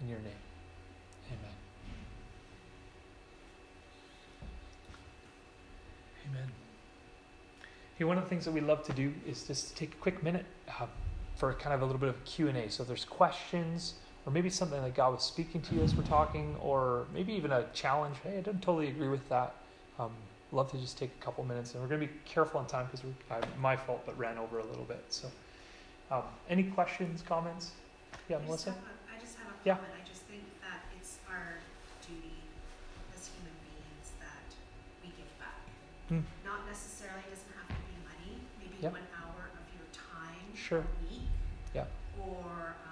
In 0.00 0.08
your 0.08 0.20
name. 0.20 0.30
Amen. 1.26 1.54
Amen. 6.30 6.52
Hey, 7.98 8.04
one 8.04 8.16
of 8.16 8.22
the 8.22 8.30
things 8.30 8.44
that 8.44 8.52
we 8.52 8.60
love 8.60 8.84
to 8.84 8.92
do 8.92 9.12
is 9.26 9.42
just 9.42 9.76
take 9.76 9.94
a 9.94 9.96
quick 9.96 10.22
minute 10.22 10.46
uh, 10.68 10.86
for 11.34 11.52
kind 11.54 11.74
of 11.74 11.82
a 11.82 11.84
little 11.84 11.98
bit 11.98 12.10
of 12.10 12.24
Q&A. 12.24 12.70
So 12.70 12.82
if 12.82 12.86
there's 12.86 13.04
questions 13.04 13.94
or 14.26 14.32
maybe 14.32 14.50
something 14.50 14.80
that 14.82 14.94
God 14.94 15.12
was 15.14 15.22
speaking 15.22 15.60
to 15.62 15.74
you 15.74 15.82
as 15.82 15.94
we're 15.94 16.04
talking 16.04 16.56
or 16.60 17.06
maybe 17.12 17.32
even 17.32 17.50
a 17.52 17.64
challenge, 17.74 18.16
hey, 18.22 18.38
I 18.38 18.40
don't 18.40 18.62
totally 18.62 18.88
agree 18.88 19.08
with 19.08 19.28
that. 19.28 19.54
Um, 19.98 20.12
love 20.52 20.70
to 20.70 20.78
just 20.78 20.98
take 20.98 21.10
a 21.20 21.24
couple 21.24 21.42
minutes, 21.44 21.72
and 21.72 21.82
we're 21.82 21.88
going 21.88 22.00
to 22.00 22.06
be 22.06 22.12
careful 22.24 22.60
on 22.60 22.66
time 22.66 22.86
because 22.90 23.04
uh, 23.30 23.40
my 23.60 23.74
fault, 23.76 24.02
but 24.06 24.16
ran 24.18 24.38
over 24.38 24.58
a 24.58 24.64
little 24.64 24.84
bit. 24.84 25.02
So, 25.08 25.28
um, 26.10 26.22
any 26.48 26.64
questions, 26.64 27.22
comments? 27.26 27.72
Yeah, 28.28 28.36
I 28.36 28.44
Melissa. 28.44 28.70
a- 28.70 28.72
I 29.16 29.18
just 29.20 29.36
have 29.38 29.48
a 29.48 29.56
Yeah. 29.64 29.74
comment, 29.76 29.92
I 29.96 30.06
just 30.06 30.22
think 30.22 30.42
that 30.60 30.84
it's 31.00 31.16
our 31.28 31.56
duty 32.06 32.36
as 33.16 33.28
human 33.32 33.56
beings 33.64 34.12
that 34.20 34.44
we 35.02 35.08
give 35.16 35.32
back. 35.40 35.56
Hmm. 36.08 36.20
Not 36.44 36.66
necessarily 36.68 37.22
doesn't 37.32 37.48
have 37.56 37.68
to 37.68 37.80
be 37.88 37.96
money, 38.04 38.38
maybe 38.60 38.76
Yep. 38.82 38.92
one 38.92 39.08
hour 39.16 39.48
of 39.56 39.64
your 39.72 39.88
time 39.90 40.52
Sure. 40.54 40.84
a 40.84 41.08
week. 41.08 41.28
Yeah. 41.74 41.86
Or, 42.20 42.76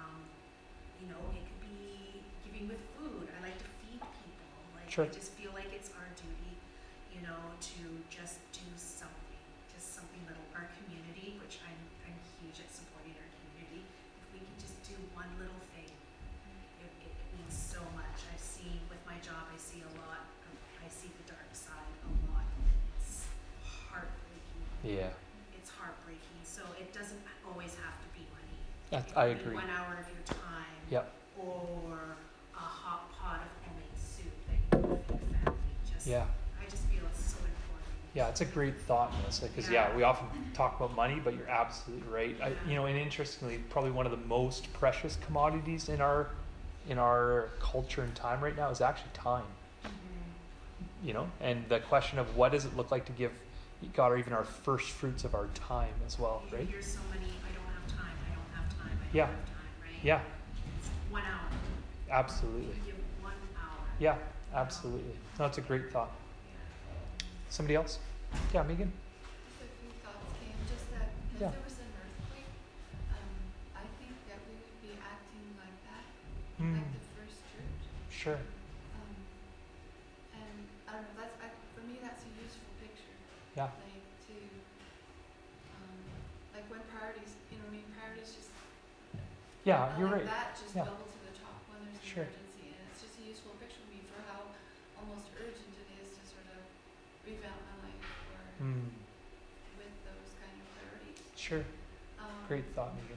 you 1.01 1.09
know, 1.09 1.21
it 1.33 1.41
could 1.41 1.61
be 1.65 2.21
giving 2.45 2.69
with 2.69 2.81
food, 2.95 3.25
I 3.33 3.37
like 3.41 3.57
to 3.57 3.69
feed 3.81 3.97
people, 3.97 4.53
like, 4.77 4.85
Sure. 4.85 5.05
I 5.05 5.11
just 5.11 5.33
feel 5.33 5.49
like 5.57 5.73
it's 5.73 5.89
our 5.97 6.07
duty, 6.13 6.53
you 7.09 7.25
know, 7.25 7.57
to 7.57 7.81
just 8.13 8.37
do 8.53 8.65
something, 8.77 9.41
just 9.73 9.97
something 9.97 10.21
little, 10.29 10.45
our 10.53 10.69
community, 10.85 11.41
which 11.41 11.57
I'm, 11.65 11.79
I'm 12.05 12.17
huge 12.37 12.61
at 12.61 12.69
supporting 12.69 13.17
our 13.17 13.29
community, 13.41 13.81
if 14.21 14.27
we 14.29 14.39
can 14.45 14.57
just 14.61 14.77
do 14.85 14.93
one 15.17 15.29
little 15.41 15.61
thing, 15.73 15.89
it, 15.89 16.91
it, 17.01 17.11
it 17.17 17.27
means 17.33 17.55
so 17.57 17.81
much. 17.97 18.17
I've 18.29 18.41
seen 18.41 18.77
with 18.93 19.01
my 19.09 19.17
job, 19.25 19.49
I 19.49 19.57
see 19.57 19.81
a 19.81 19.91
lot. 19.97 20.21
Of, 20.21 20.53
I 20.85 20.87
see 20.89 21.09
the 21.09 21.25
dark 21.33 21.49
side 21.53 21.93
a 22.05 22.11
lot. 22.29 22.45
It's 23.01 23.25
heartbreaking. 23.89 24.63
Yeah, 24.85 25.13
It's 25.57 25.69
heartbreaking. 25.73 26.41
So 26.45 26.61
it 26.77 26.93
doesn't 26.93 27.21
always 27.47 27.73
have 27.81 27.95
to 28.01 28.07
be 28.13 28.25
money. 28.33 28.57
It 28.91 29.05
I 29.15 29.27
agree. 29.27 29.55
One 29.55 29.69
hour 29.69 29.97
of 29.99 30.07
your 30.09 30.23
time. 30.25 30.40
Yep. 30.91 31.11
Or 31.39 31.97
a 32.53 32.59
hot 32.59 33.09
pot 33.17 33.39
of 33.41 33.65
homemade 33.65 33.97
soup 33.97 34.31
that 34.47 34.77
you 34.77 34.87
your 34.87 35.17
family. 35.43 35.59
Just. 35.91 36.05
Yeah, 36.05 36.25
I 36.59 36.69
just 36.69 36.83
feel 36.83 36.99
it's 37.09 37.23
so 37.25 37.37
important. 37.37 37.87
yeah, 38.13 38.27
it's 38.27 38.41
a 38.41 38.45
great 38.45 38.79
thought, 38.81 39.11
Melissa. 39.21 39.47
Because 39.47 39.69
yeah. 39.69 39.95
We 39.95 40.03
often 40.03 40.27
talk 40.53 40.75
about 40.79 40.95
money, 40.95 41.19
but 41.23 41.33
you're 41.35 41.49
absolutely 41.49 42.07
right. 42.11 42.35
I, 42.43 42.51
you 42.69 42.75
know, 42.75 42.85
and 42.85 42.97
interestingly, 42.97 43.57
probably 43.69 43.91
one 43.91 44.05
of 44.05 44.11
the 44.11 44.25
most 44.27 44.71
precious 44.73 45.17
commodities 45.25 45.89
in 45.89 46.01
our 46.01 46.27
in 46.89 46.97
our 46.97 47.49
culture 47.59 48.01
and 48.01 48.13
time 48.15 48.41
right 48.43 48.55
now 48.57 48.69
is 48.69 48.81
actually 48.81 49.11
time. 49.13 49.43
Mm-hmm. 49.83 51.07
you 51.07 51.13
know 51.13 51.27
and 51.41 51.63
the 51.69 51.79
question 51.79 52.17
of 52.19 52.35
what 52.35 52.51
does 52.51 52.65
it 52.65 52.75
look 52.75 52.91
like 52.91 53.05
to 53.05 53.11
give 53.13 53.31
god 53.93 54.11
or 54.11 54.17
even 54.17 54.33
our 54.33 54.43
first 54.43 54.89
fruits 54.89 55.23
of 55.23 55.33
our 55.35 55.47
time 55.53 55.93
as 56.05 56.17
well 56.19 56.41
You 56.51 56.57
right 56.57 56.67
hear 56.67 56.81
so 56.81 56.99
many. 57.11 57.25
I 57.25 57.51
don't 57.55 57.65
have 57.65 57.87
time. 57.87 58.13
I 58.29 58.35
don't 58.35 58.55
have 58.55 58.69
time. 58.77 58.91
I 58.99 59.05
don't 59.05 59.15
Yeah. 59.15 59.25
have 59.27 59.35
time. 59.45 59.55
Right. 59.81 60.03
yeah 60.03 60.19
one 61.11 61.23
hour. 61.23 61.49
absolutely 62.11 62.75
You 62.85 62.93
give 62.93 62.99
one 63.21 63.33
hour. 63.55 63.85
yeah 63.99 64.15
absolutely 64.55 65.15
no 65.39 65.45
it's 65.45 65.57
a 65.57 65.61
great 65.61 65.91
thought 65.91 66.11
Yeah. 66.47 66.55
somebody 67.49 67.75
else 67.75 67.99
yeah 68.53 68.63
megan 68.63 68.91
Just 69.47 69.61
a 69.63 69.69
few 69.79 69.91
thoughts 70.03 70.31
came, 70.39 70.55
just 70.67 70.89
that 70.91 71.07
if 71.35 71.39
Yeah. 71.41 71.51
there 71.51 71.63
was 71.63 71.77
an 71.79 71.91
earthquake, 71.99 72.51
um, 73.15 73.31
I 73.75 73.85
think 73.99 74.15
that 74.27 74.39
we 74.47 74.55
would 74.59 74.79
be 74.83 74.93
acting 74.99 75.45
like 75.59 75.77
that, 75.87 76.05
Hmm, 76.59 76.75
like 76.75 76.89
the 76.95 77.03
first 77.15 77.39
church. 77.51 77.81
sure 78.11 78.39
Um, 78.95 79.15
and 80.35 80.59
I 80.87 80.89
don't 80.99 81.03
know, 81.07 81.15
that's, 81.19 81.35
I, 81.43 81.47
for 81.75 81.83
me, 81.87 81.99
that's 82.03 82.23
a 82.27 82.31
useful 82.39 82.71
picture. 82.79 83.15
Yeah. 83.55 83.67
Like 83.83 84.03
to, 84.27 84.35
um, 85.75 85.95
like 86.55 86.65
when 86.71 86.83
priorities, 86.91 87.35
you 87.51 87.59
know, 87.59 87.67
I 87.67 87.71
mean, 87.71 87.87
priorities 87.95 88.31
just, 88.35 88.51
yeah 89.63 89.93
you're 89.97 90.09
like 90.09 90.25
right 90.25 90.25
that 90.25 90.57
just 90.57 90.73
Yeah. 90.73 90.89
double 90.89 91.05
to 91.05 91.19
the 91.21 91.33
top 91.37 91.61
when 91.69 91.77
there's 91.85 91.97
an 92.01 92.05
Sure. 92.05 92.25
emergency, 92.25 92.73
and 92.73 92.81
it's 92.89 93.01
just 93.05 93.15
a 93.21 93.23
useful 93.25 93.53
picture 93.61 93.77
for 93.85 93.89
me 93.93 94.01
for 94.09 94.17
how 94.25 94.49
almost 94.97 95.29
urgent 95.37 95.73
it 95.77 95.89
is 96.01 96.17
to 96.17 96.21
sort 96.25 96.49
of 96.57 96.61
revamp 97.25 97.61
my 97.69 97.89
life 97.93 98.09
or 98.33 98.41
Hmm, 98.57 98.89
with 99.77 99.93
those 100.05 100.33
kind 100.41 100.53
of 100.57 100.65
priorities. 100.73 101.21
sure 101.37 101.61
Um, 102.17 102.40
great 102.51 102.67
thought 102.75 102.91
megan. 102.99 103.15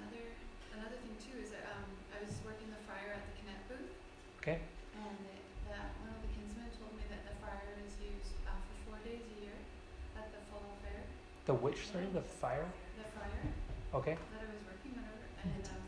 Another 0.00 0.32
another 0.72 0.96
thing 0.96 1.12
too 1.20 1.36
is 1.44 1.52
that 1.52 1.60
um, 1.76 1.84
I 2.08 2.24
was 2.24 2.32
working 2.40 2.72
the 2.72 2.80
fryer 2.88 3.12
at 3.12 3.20
the 3.20 3.36
Connect 3.36 3.60
booth, 3.68 3.92
okay. 4.40 4.64
And 4.96 5.20
one 6.00 6.16
of 6.16 6.24
the 6.24 6.32
kinsmen 6.32 6.72
told 6.80 6.96
me 6.96 7.04
that 7.12 7.20
the 7.28 7.36
fryer 7.44 7.76
is 7.84 7.92
used 8.00 8.32
uh, 8.48 8.56
for 8.64 8.76
four 8.88 8.98
days 9.04 9.20
a 9.20 9.36
year 9.44 9.52
at 10.16 10.32
the 10.32 10.40
fall 10.48 10.80
fair. 10.80 11.04
the 11.44 11.52
which 11.52 11.84
sorry? 11.92 12.08
The 12.16 12.24
fire? 12.24 12.64
The 12.96 13.12
fryer 13.12 13.44
okay. 13.92 14.16
that 14.16 14.40
I 14.40 14.48
was 14.56 14.64
working 14.64 14.96
whenever, 14.96 15.28
and 15.44 15.68
um, 15.68 15.84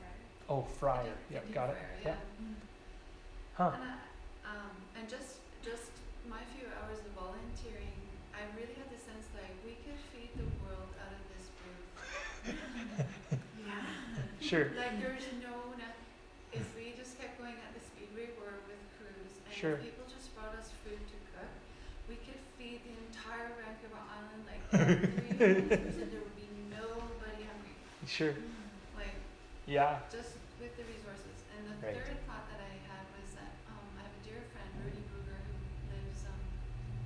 oh 0.52 0.68
fryer. 0.76 1.16
Yep 1.33 1.56
got 1.56 1.72
it. 1.72 1.80
fryer, 1.80 1.96
yeah 2.04 2.20
yeah. 2.20 2.20
huh 3.56 3.72
And 3.80 3.96
I, 3.96 3.96
um, 4.44 4.76
and 4.92 5.09
just 5.09 5.40
just 5.64 5.88
my 6.28 6.44
few 6.52 6.68
hours 6.68 7.00
of 7.00 7.16
volunteering, 7.16 7.96
I 8.37 8.44
really 8.61 8.76
had 8.76 8.92
the 8.92 9.00
sense 9.00 9.24
like 9.33 9.56
we 9.64 9.80
could 9.88 9.96
feed 10.12 10.37
the 10.37 10.44
world 10.61 10.92
out 11.00 11.16
of 11.16 11.24
this 11.33 11.48
booth. 11.56 11.88
Yeah. 13.66 13.85
Sure 14.50 14.66
Like 14.74 14.98
there's 14.98 15.30
no, 15.38 15.54
ne- 15.78 15.94
if 16.50 16.66
we 16.74 16.90
just 16.98 17.14
kept 17.22 17.38
going 17.38 17.54
at 17.54 17.70
the 17.70 17.78
speed 17.78 18.10
we 18.18 18.34
were 18.34 18.58
with 18.66 18.82
crews, 18.98 19.30
and 19.46 19.54
Sure. 19.54 19.78
if 19.78 19.86
people 19.86 20.02
just 20.10 20.34
brought 20.34 20.50
us 20.58 20.74
food 20.82 20.98
to 20.98 21.16
cook, 21.30 21.54
we 22.10 22.18
could 22.26 22.42
feed 22.58 22.82
the 22.82 22.98
entire 22.98 23.54
Vancouver 23.62 24.02
Island 24.10 24.42
like 24.50 24.58
every 24.74 25.70
person. 25.70 26.10
There 26.10 26.18
would 26.26 26.34
be 26.34 26.50
nobody 26.66 27.46
hungry. 27.46 27.78
sure 28.10 28.34
mm-hmm. 28.34 28.98
Like 28.98 29.14
yeah 29.70 30.02
just 30.10 30.34
with 30.58 30.74
the 30.74 30.82
resources. 30.82 31.46
And 31.54 31.70
the 31.70 31.78
Right. 31.78 31.94
third 31.94 32.18
thought 32.26 32.50
that 32.50 32.58
I 32.58 32.74
had 32.90 33.06
was 33.14 33.30
that 33.38 33.54
um, 33.70 33.86
I 34.02 34.10
have 34.10 34.14
a 34.18 34.22
dear 34.26 34.42
friend, 34.50 34.66
Rudy 34.82 35.06
Bruger, 35.14 35.38
who 35.46 35.54
lives, 35.94 36.26
um, 36.26 36.42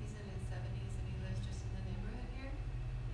he's 0.01 0.17
in 0.17 0.25
his 0.33 0.41
70s 0.49 0.97
and 0.97 1.07
he 1.13 1.17
lives 1.21 1.45
just 1.45 1.61
in 1.61 1.77
the 1.77 1.85
neighborhood 1.93 2.25
here. 2.41 2.49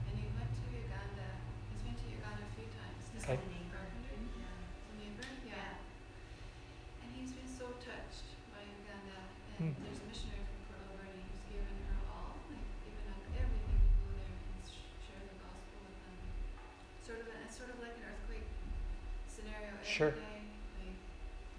And 0.07 0.15
he 0.15 0.31
went 0.39 0.55
to 0.55 0.65
Uganda, 0.71 1.29
he's 1.75 1.83
been 1.83 1.99
to 1.99 2.07
Uganda 2.15 2.47
a 2.47 2.53
few 2.55 2.71
times. 2.79 3.03
This 3.11 3.27
Okay. 3.27 3.37
is 3.37 3.45
a 3.45 3.61
carpenter, 3.75 4.17
the 4.17 4.95
neighbor, 4.97 5.29
yeah. 5.45 5.77
And 7.05 7.09
he's 7.13 7.33
been 7.37 7.49
so 7.53 7.69
touched 7.85 8.33
by 8.57 8.65
Uganda. 8.65 9.21
And 9.61 9.77
Hmm. 9.77 9.85
there's 9.85 10.01
a 10.01 10.07
missionary 10.09 10.41
from 10.49 10.61
Port 10.73 10.81
Alberni 10.89 11.21
who's 11.21 11.45
given 11.53 11.77
her 11.93 12.01
all, 12.17 12.33
like 12.49 12.65
given 12.81 13.05
up 13.13 13.21
everything 13.37 13.77
to 13.77 13.91
go 14.01 14.09
there 14.17 14.33
and 14.41 14.61
sh- 14.65 14.89
share 15.05 15.21
the 15.21 15.37
gospel 15.45 15.85
with 15.85 15.97
them. 16.01 16.17
Sort 17.05 17.21
of, 17.21 17.27
a, 17.29 17.37
it's 17.45 17.57
sort 17.61 17.69
of 17.69 17.77
like 17.85 17.93
an 18.01 18.09
earthquake 18.09 18.49
scenario 19.29 19.77
every 19.77 19.85
day. 19.85 19.93
Sure. 20.01 20.17
Like, 20.17 20.49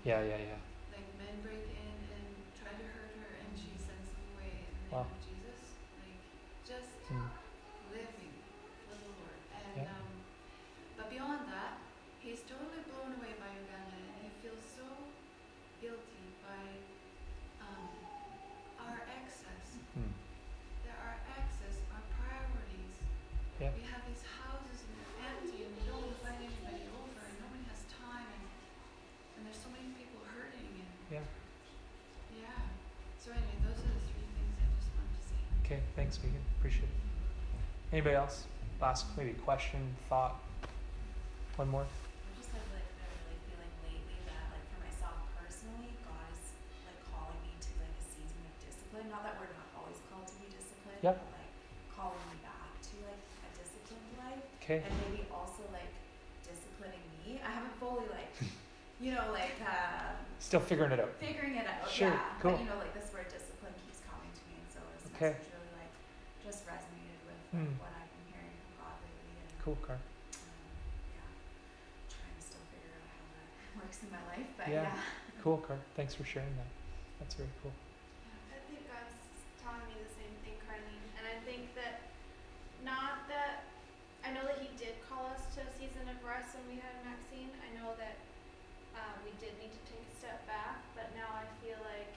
yeah 0.02 0.18
yeah 0.26 0.42
yeah 0.42 0.58
like 0.90 1.06
men 1.22 1.36
break 1.46 1.62
in 1.62 1.94
and 2.10 2.26
try 2.58 2.74
to 2.74 2.86
hurt 2.90 3.14
her, 3.22 3.32
and 3.38 3.54
she 3.54 3.70
sends 3.78 4.10
them 4.18 4.26
away 4.34 4.66
in 4.66 4.74
the 4.90 4.90
Wow. 4.90 5.06
name 5.06 5.14
of 5.14 5.22
Jesus. 5.22 5.62
Like, 6.02 6.18
just 6.66 6.90
Hmm. 7.06 7.30
living 7.94 8.34
for 8.90 8.98
the 8.98 9.14
Lord. 9.14 9.38
And 9.54 9.86
Yeah. 9.86 9.94
um, 9.94 10.10
but 10.98 11.06
beyond 11.14 11.46
that, 11.54 11.78
he's 12.18 12.42
totally 12.50 12.82
blown 12.90 13.14
away 13.22 13.38
by 13.38 13.54
Uganda, 13.54 13.94
and 13.94 14.26
he 14.26 14.34
feels 14.42 14.66
so 14.66 14.90
guilty 15.78 16.34
by 16.42 16.66
um, 17.62 17.94
our 18.82 19.06
excess. 19.06 19.78
Hmm. 19.94 20.10
That 20.90 20.98
our 21.06 21.18
excess, 21.38 21.78
our 21.94 22.02
priorities. 22.18 22.98
Yeah. 23.62 23.70
We 23.78 23.86
have 23.86 24.02
these 24.10 24.26
houses 24.26 24.82
and 24.82 24.92
they're 24.98 25.30
empty, 25.30 25.62
and 25.70 25.72
we 25.78 25.84
don't 25.86 26.10
invite 26.10 26.42
anybody 26.42 26.90
over, 26.90 27.22
and 27.22 27.38
nobody 27.38 27.64
has 27.70 27.86
time, 27.94 28.26
and, 28.34 28.46
and 29.38 29.40
there's 29.46 29.62
so 29.62 29.70
many 29.70 29.90
people 29.98 30.22
hurting, 30.26 30.74
and 30.82 30.90
yeah 31.12 31.26
yeah. 32.38 32.62
So 33.22 33.32
anyway, 33.32 33.58
those 33.66 33.78
are 33.84 33.92
the 33.94 34.02
three 34.10 34.26
things 34.34 34.54
I 34.58 34.66
just 34.80 34.90
wanted 34.98 35.14
to 35.14 35.24
say. 35.30 35.42
Okay 35.72 35.80
thanks 35.96 36.20
megan 36.24 36.42
appreciate 36.60 36.84
it 36.84 37.96
anybody 37.96 38.16
else 38.16 38.44
last 38.82 39.06
maybe 39.16 39.32
question 39.48 39.80
thought 40.12 40.36
one 41.56 41.70
more 41.72 41.88
I 41.88 42.30
just 42.36 42.52
have 42.52 42.68
like 42.76 42.84
been 43.00 43.08
really 43.24 43.40
feeling 43.48 43.72
lately 43.88 44.20
that 44.28 44.52
like 44.52 44.66
for 44.76 44.80
myself 44.84 45.16
personally, 45.40 45.96
God 46.04 46.28
is 46.36 46.52
like 46.84 47.00
calling 47.08 47.40
me 47.48 47.56
to 47.56 47.72
like 47.80 47.94
a 47.96 48.04
season 48.04 48.40
of 48.52 48.54
discipline. 48.60 49.08
Not 49.14 49.24
that 49.24 49.40
we're 49.40 49.52
not 49.56 49.68
always 49.80 50.00
called 50.12 50.28
to 50.28 50.36
be 50.44 50.48
disciplined, 50.52 51.00
Yep. 51.06 51.16
but 51.24 51.30
like 51.40 51.54
calling 51.96 52.20
me 52.28 52.40
back 52.44 52.72
to 52.92 52.94
like 53.08 53.24
a 53.48 53.50
disciplined 53.56 54.12
life. 54.20 54.44
okay 54.60 54.80
And 54.84 54.92
maybe 55.08 55.24
also 55.32 55.64
like 55.72 55.92
disciplining 56.44 57.04
me. 57.24 57.40
I 57.46 57.52
haven't 57.52 57.76
fully 57.80 58.08
like 58.12 58.32
you 59.00 59.14
know, 59.16 59.30
like 59.32 59.56
um 59.64 60.20
still 60.44 60.64
figuring 60.64 60.92
it 60.92 61.00
out 61.00 61.14
figuring 61.22 61.56
it 61.62 61.68
out. 61.70 61.88
Sure, 61.88 62.12
yeah. 62.12 62.36
cool. 62.42 62.58
But 62.58 62.64
you 62.64 62.68
know, 62.72 62.80
like 62.82 62.96
this 62.98 63.08
word 63.14 63.30
discipline 63.30 63.76
keeps 63.86 64.02
coming 64.08 64.32
to 64.34 64.44
me 64.50 64.58
and 64.58 64.68
so 64.72 64.80
this 64.98 65.04
Okay. 65.14 65.36
message 65.38 65.52
really 65.54 65.74
like 65.78 65.94
just 66.42 66.66
resonated 66.66 67.20
with 67.30 67.38
like, 67.54 67.68
Hmm. 67.70 67.76
what 67.84 67.92
I've 67.94 68.10
been 68.10 68.28
hearing 68.34 68.56
from 68.64 68.72
God 68.88 68.96
lately 69.06 69.36
and 69.38 69.51
cool 69.62 69.78
car 69.86 69.94
um, 69.94 70.02
yeah, 71.14 71.30
trying 72.10 72.34
to 72.34 72.42
still 72.42 72.66
figure 72.74 72.90
out 72.98 73.06
how 73.14 73.26
that 73.38 73.50
works 73.78 74.02
in 74.02 74.10
my 74.10 74.24
life, 74.26 74.50
but 74.58 74.68
Yeah. 74.74 74.90
yeah. 74.90 74.98
cool 75.46 75.62
car 75.62 75.78
thanks 75.94 76.14
for 76.18 76.26
sharing 76.26 76.54
that 76.58 76.70
that's 77.22 77.38
very 77.38 77.50
cool 77.62 77.74
I 77.74 78.58
think 78.70 78.90
God's 78.90 79.18
telling 79.62 79.86
me 79.86 80.02
the 80.02 80.12
same 80.18 80.34
thing, 80.46 80.58
Carlene. 80.66 81.08
And 81.18 81.26
I 81.30 81.38
think 81.46 81.74
that 81.78 82.02
not 82.86 83.26
that 83.30 83.66
I 84.26 84.34
know 84.34 84.46
that 84.46 84.62
He 84.62 84.70
did 84.78 84.98
call 85.06 85.30
us 85.34 85.46
to 85.58 85.62
a 85.66 85.70
season 85.78 86.06
of 86.10 86.18
rest 86.26 86.58
when 86.58 86.66
we 86.74 86.78
had 86.82 86.94
Maxine. 87.06 87.50
I 87.62 87.70
know 87.78 87.94
that 88.02 88.18
uh, 88.98 89.14
we 89.26 89.34
did 89.42 89.54
need 89.62 89.74
to 89.74 89.84
take 89.90 90.02
a 90.02 90.16
step 90.18 90.42
back, 90.50 90.82
but 90.98 91.10
now 91.18 91.30
I 91.34 91.46
feel 91.62 91.78
like 91.82 92.14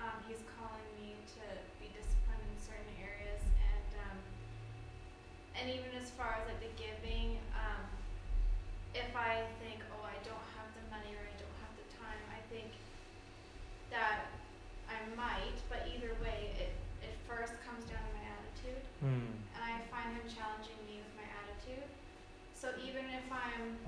um, 0.00 0.16
He's 0.28 0.40
calling 0.56 0.88
me 1.00 1.16
to 1.40 1.44
be 1.80 1.92
disciplined 1.92 2.24
and 5.54 5.70
even 5.70 5.90
as 5.94 6.10
far 6.14 6.38
as 6.38 6.44
like 6.50 6.58
the 6.58 6.72
giving, 6.74 7.38
um, 7.54 7.82
if 8.94 9.10
I 9.14 9.46
think, 9.62 9.82
oh, 9.94 10.02
I 10.02 10.18
don't 10.26 10.46
have 10.58 10.68
the 10.74 10.84
money 10.90 11.14
or 11.14 11.22
I 11.22 11.34
don't 11.38 11.58
have 11.62 11.74
the 11.78 11.88
time, 11.94 12.20
I 12.30 12.42
think 12.50 12.74
that 13.94 14.30
I 14.90 14.98
might, 15.14 15.58
but 15.70 15.86
either 15.90 16.14
way, 16.18 16.54
it, 16.58 16.74
it 17.02 17.14
first 17.26 17.54
comes 17.62 17.86
down 17.86 18.02
to 18.02 18.12
my 18.14 18.26
attitude. 18.26 18.82
Hmm. 19.02 19.30
And 19.54 19.60
I 19.62 19.82
find 19.90 20.14
him 20.14 20.26
challenging 20.26 20.78
me 20.86 21.02
with 21.02 21.14
my 21.14 21.26
attitude. 21.42 21.86
So 22.52 22.74
even 22.82 23.06
if 23.14 23.26
I'm 23.30 23.78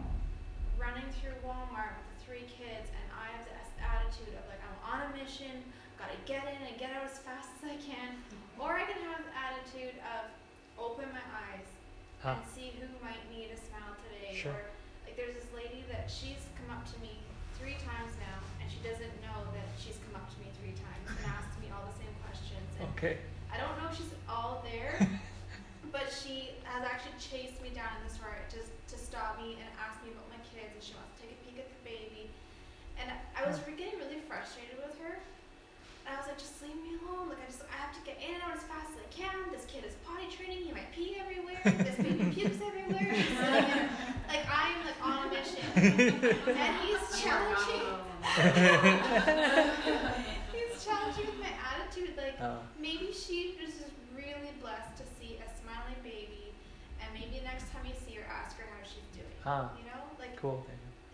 running 0.78 1.06
through 1.18 1.34
Walmart 1.42 1.98
with 1.98 2.18
three 2.22 2.46
kids 2.46 2.86
and 2.92 3.06
I 3.14 3.32
have 3.34 3.46
this 3.46 3.70
attitude 3.82 4.34
of 4.38 4.44
like, 4.46 4.62
I'm 4.62 4.78
on 4.86 4.98
a 5.06 5.10
mission, 5.18 5.66
gotta 5.98 6.18
get 6.28 6.44
in 6.46 6.60
and 6.66 6.76
get 6.78 6.92
out 6.94 7.08
as 7.08 7.18
fast 7.18 7.50
as 7.58 7.62
I 7.66 7.76
can, 7.80 8.20
or 8.60 8.76
I 8.76 8.84
can 8.84 9.00
have 9.08 9.24
the 9.24 9.34
attitude 9.34 9.96
of 10.04 10.28
open 10.76 11.08
my 11.12 11.24
eyes 11.32 11.35
Huh. 12.26 12.34
and 12.42 12.50
see 12.50 12.74
who 12.82 12.90
might 13.06 13.22
need 13.30 13.54
a 13.54 13.58
smile 13.70 13.94
today. 14.02 14.34
Sure. 14.34 14.50
Or 14.50 14.66
like 15.06 15.14
there's 15.14 15.38
this 15.38 15.46
lady 15.54 15.86
that 15.86 16.10
she's 16.10 16.42
come 16.58 16.74
up 16.74 16.82
to 16.90 16.98
me 16.98 17.22
three 17.54 17.78
times 17.86 18.18
now 18.18 18.42
and 18.58 18.66
she 18.66 18.82
doesn't 18.82 19.14
know 19.22 19.46
that 19.54 19.70
she's 19.78 19.94
come 20.02 20.18
up 20.18 20.26
to 20.34 20.36
me 20.42 20.50
three 20.58 20.74
times 20.74 21.06
and 21.06 21.22
asked 21.30 21.54
me 21.62 21.70
all 21.70 21.86
the 21.86 21.94
same 22.02 22.10
questions. 22.26 22.66
And 22.82 22.90
Okay. 22.98 23.22
I 23.46 23.62
don't 23.62 23.78
know 23.78 23.86
if 23.86 23.94
she's 23.94 24.10
all 24.26 24.58
there, 24.66 24.98
but 25.94 26.10
she 26.10 26.58
has 26.66 26.82
actually 26.82 27.14
chased 27.22 27.62
me 27.62 27.70
down 27.70 27.94
in 27.94 28.02
the 28.02 28.10
store 28.10 28.34
to, 28.58 28.58
to 28.58 28.96
stop 28.98 29.38
me 29.38 29.54
and 29.62 29.70
ask 29.78 30.02
me 30.02 30.10
about 30.10 30.26
my 30.26 30.42
kids 30.50 30.74
and 30.74 30.82
she 30.82 30.98
wants 30.98 31.14
to 31.14 31.30
take 31.30 31.30
a 31.30 31.38
peek 31.46 31.62
at 31.62 31.70
the 31.70 31.78
baby. 31.86 32.26
And 32.98 33.06
I 33.38 33.46
was 33.46 33.62
re- 33.70 33.78
getting 33.78 34.02
really 34.02 34.18
frustrated 34.26 34.82
with 34.82 34.98
her. 34.98 35.22
And 36.06 36.14
I 36.14 36.18
was 36.18 36.26
like, 36.30 36.38
just 36.38 36.62
leave 36.62 36.76
me 36.86 36.94
alone. 37.02 37.28
Like 37.28 37.42
I 37.42 37.46
just 37.50 37.62
I 37.66 37.76
have 37.82 37.92
to 37.94 38.02
get 38.06 38.16
in 38.22 38.34
and 38.38 38.42
out 38.46 38.54
as 38.56 38.62
fast 38.70 38.94
as 38.94 39.02
I 39.02 39.08
can. 39.10 39.34
This 39.50 39.66
kid 39.66 39.82
is 39.84 39.94
potty 40.06 40.30
training, 40.30 40.62
he 40.64 40.70
might 40.72 40.90
pee 40.94 41.18
everywhere, 41.18 41.58
this 41.66 41.96
baby 41.98 42.30
pukes 42.34 42.62
everywhere. 42.62 43.10
He's 43.12 43.26
sitting 43.26 43.66
there. 43.74 43.90
Like 44.30 44.46
I'm 44.46 44.78
like 44.86 45.00
on 45.02 45.26
a 45.26 45.28
mission. 45.34 45.66
And 45.74 46.74
he's 46.86 47.02
challenging 47.20 47.90
he's 50.52 50.84
challenging 50.84 51.26
with 51.26 51.40
my 51.42 51.52
attitude. 51.58 52.14
Like 52.16 52.38
Uh, 52.40 52.58
maybe 52.78 53.10
she 53.12 53.56
was 53.60 53.74
just 53.74 53.94
really 54.14 54.52
blessed 54.62 54.94
to 54.98 55.04
see 55.18 55.38
a 55.42 55.46
smiling 55.58 55.98
baby, 56.02 56.52
and 57.02 57.08
maybe 57.14 57.40
next 57.44 57.70
time 57.72 57.82
you 57.86 57.94
see 58.06 58.14
her, 58.18 58.26
ask 58.30 58.56
her 58.58 58.66
how 58.70 58.82
she's 58.86 59.06
doing. 59.14 59.30
huh. 59.42 59.68
You 59.78 59.86
know, 59.90 60.02
like 60.18 60.36
Cool. 60.36 60.64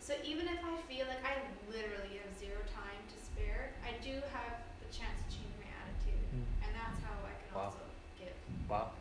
so. 0.01 0.15
Even 0.25 0.49
if 0.49 0.59
I 0.65 0.77
feel 0.91 1.07
like 1.09 1.23
I 1.25 1.37
literally 1.71 2.19
have 2.21 2.33
zero 2.41 2.61
time 2.75 3.01
to 3.13 3.17
spare, 3.23 3.73
I 3.87 3.93
do 4.03 4.21
have 4.33 4.62
the 4.93 4.99
chance 4.99 5.19
to 5.25 5.29
change 5.33 5.55
my 5.57 5.69
attitude, 5.73 6.21
Hmm. 6.29 6.69
and 6.69 6.73
that's 6.77 7.01
how 7.01 7.17
I 7.25 7.33
can 7.41 7.55
Wow. 7.57 7.65
also 7.65 7.85
give. 8.21 8.37
Wow. 8.69 8.93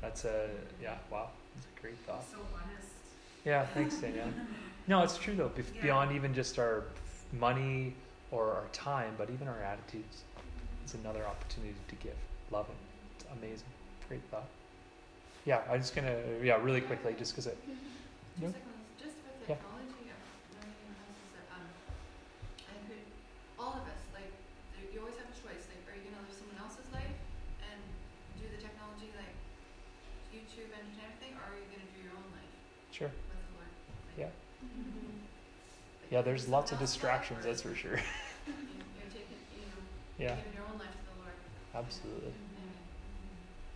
That's 0.00 0.24
a 0.24 0.48
yeah. 0.80 0.96
Wow. 1.10 1.30
That's 1.54 1.66
a 1.66 1.80
great 1.80 1.98
thought. 2.06 2.24
So 2.30 2.38
honest. 2.54 2.88
Yeah. 3.44 3.66
Thanks, 3.66 3.96
Danielle. 3.98 4.28
No, 4.86 5.02
it's 5.02 5.16
true 5.16 5.34
though. 5.34 5.48
Bef- 5.48 5.74
Yeah. 5.74 5.80
Beyond 5.82 6.12
even 6.12 6.34
just 6.34 6.58
our 6.58 6.84
money 7.32 7.94
or 8.30 8.52
our 8.52 8.66
time, 8.72 9.14
but 9.16 9.30
even 9.30 9.48
our 9.48 9.62
attitudes, 9.62 10.24
it's 10.84 10.92
another 10.92 11.24
opportunity 11.24 11.74
to 11.88 11.94
give. 11.96 12.16
Love 12.50 12.68
it. 12.68 12.76
It's 13.16 13.24
amazing. 13.32 13.72
Great 14.08 14.20
thought. 14.30 14.44
Yeah. 15.46 15.62
I'm 15.70 15.80
just 15.80 15.94
gonna 15.96 16.20
yeah 16.42 16.60
really 16.60 16.82
quickly 16.82 17.14
just 17.18 17.32
because 17.32 17.46
it. 17.46 17.56
Two 17.64 17.72
Yeah. 18.44 18.52
seconds, 18.52 18.84
just 19.00 19.16
with 19.24 19.48
Yeah. 19.48 19.56
technology, 19.56 20.04
uh, 20.12 20.20
learning 20.52 20.76
in 20.84 20.92
house 21.00 21.16
is 21.24 21.30
that, 21.32 21.46
um, 21.56 21.66
I 22.68 22.76
could, 22.84 23.04
all 23.56 23.72
of 23.80 23.88
us, 23.88 24.02
like, 24.12 24.32
there, 24.76 24.84
you 24.92 25.00
always 25.00 25.16
have 25.16 25.30
a 25.32 25.36
choice, 25.40 25.64
like, 25.72 25.80
are 25.88 25.96
you 25.96 26.04
gonna 26.12 26.20
live 26.28 26.34
someone 26.36 26.58
else's 26.60 26.88
life 26.92 27.16
and 27.72 27.80
do 28.36 28.44
the 28.52 28.60
technology, 28.60 29.08
like, 29.16 29.32
YouTube 30.34 30.68
and 30.76 30.84
everything, 31.00 31.32
or 31.40 31.46
are 31.46 31.56
you 31.56 31.64
gonna 31.72 31.88
do 31.94 32.00
your 32.04 32.12
own 32.20 32.28
life 32.36 32.52
Sure. 32.90 33.08
with 33.08 33.38
the 33.38 33.52
Lord? 33.54 33.70
Like, 34.10 34.18
Yeah. 34.18 34.30
like, 36.02 36.03
Yeah. 36.14 36.22
There's 36.22 36.46
lots 36.48 36.70
of 36.70 36.78
distractions. 36.78 37.44
That's 37.44 37.60
for 37.62 37.74
sure. 37.74 37.96
you- 37.96 38.02
You're 38.46 39.10
taking, 39.10 39.26
you 39.52 39.62
know, 39.66 39.82
Yeah. 40.16 40.36
giving 40.36 40.52
your 40.54 40.62
own 40.72 40.78
life 40.78 40.86
to 40.92 40.96
the 41.12 41.20
Lord. 41.20 41.34
Absolutely. 41.74 42.28
Anyway, 42.28 42.78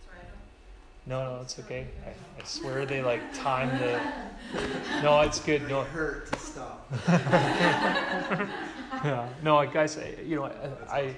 sorry, 0.05 0.19
I 0.21 0.23
don't. 0.23 1.25
No, 1.27 1.35
no, 1.35 1.41
it's 1.41 1.59
okay. 1.59 1.87
I, 2.05 2.11
I 2.41 2.43
swear 2.45 2.85
they 2.85 3.01
like 3.01 3.33
time 3.33 3.77
the. 3.77 3.99
No, 5.03 5.19
it's 5.19 5.41
good. 5.41 5.63
It 5.63 5.67
No, 5.67 5.81
hurt 5.83 6.31
to 6.31 6.39
stop. 6.39 6.87
yeah. 9.03 9.27
no, 9.43 9.65
guys. 9.67 9.97
I, 9.97 10.15
you 10.25 10.37
know, 10.37 10.45
I, 10.45 10.97
I 10.99 11.15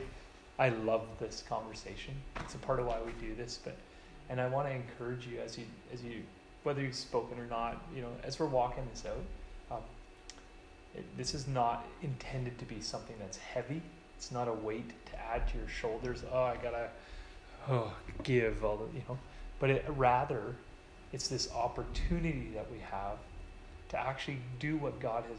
I 0.57 0.69
love 0.69 1.03
this 1.19 1.43
conversation. 1.47 2.15
It's 2.39 2.55
a 2.55 2.57
part 2.57 2.79
of 2.79 2.87
why 2.87 2.97
we 3.05 3.11
do 3.25 3.35
this. 3.35 3.59
But 3.63 3.75
and 4.31 4.41
I 4.41 4.47
want 4.47 4.67
to 4.67 4.73
encourage 4.73 5.27
you 5.27 5.39
as 5.39 5.55
you 5.55 5.65
as 5.93 6.01
you 6.03 6.23
whether 6.63 6.81
you've 6.81 6.95
spoken 6.95 7.39
or 7.39 7.45
not. 7.45 7.79
You 7.95 8.01
know, 8.01 8.09
as 8.23 8.39
we're 8.39 8.47
walking 8.47 8.83
this 8.91 9.03
out, 9.05 9.77
um, 9.77 9.83
it, 10.95 11.05
this 11.17 11.33
is 11.33 11.47
not 11.47 11.85
intended 12.01 12.57
to 12.59 12.65
be 12.65 12.81
something 12.81 13.15
that's 13.19 13.37
heavy. 13.37 13.81
It's 14.17 14.31
not 14.31 14.47
a 14.47 14.53
weight 14.53 14.89
to 15.07 15.19
add 15.19 15.47
to 15.49 15.57
your 15.57 15.67
shoulders. 15.67 16.23
Oh, 16.31 16.43
I 16.43 16.57
gotta 16.57 16.89
oh 17.69 17.93
give 18.23 18.63
all 18.63 18.77
the 18.77 18.85
you 18.97 19.03
know. 19.07 19.17
But 19.59 19.69
it, 19.69 19.85
rather, 19.89 20.55
it's 21.13 21.27
this 21.27 21.51
opportunity 21.53 22.51
that 22.53 22.71
we 22.71 22.79
have 22.79 23.17
to 23.89 23.99
actually 23.99 24.39
do 24.59 24.77
what 24.77 24.99
God 24.99 25.23
has 25.23 25.37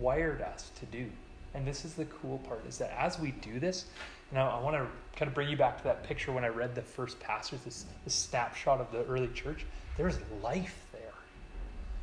wired 0.00 0.42
us 0.42 0.70
to 0.80 0.86
do. 0.86 1.06
And 1.54 1.66
this 1.66 1.84
is 1.84 1.94
the 1.94 2.04
cool 2.06 2.38
part 2.38 2.66
is 2.66 2.78
that 2.78 2.94
as 2.98 3.18
we 3.18 3.30
do 3.30 3.58
this, 3.58 3.86
and 4.30 4.38
I, 4.38 4.48
I 4.48 4.60
want 4.60 4.76
to 4.76 4.86
kind 5.16 5.28
of 5.28 5.34
bring 5.34 5.48
you 5.48 5.56
back 5.56 5.78
to 5.78 5.84
that 5.84 6.04
picture 6.04 6.32
when 6.32 6.44
I 6.44 6.48
read 6.48 6.74
the 6.74 6.82
first 6.82 7.18
passage, 7.20 7.60
this, 7.64 7.86
this 8.04 8.14
snapshot 8.14 8.80
of 8.80 8.90
the 8.90 9.04
early 9.04 9.28
church. 9.28 9.64
There's 9.96 10.18
life 10.42 10.84
there. 10.92 11.00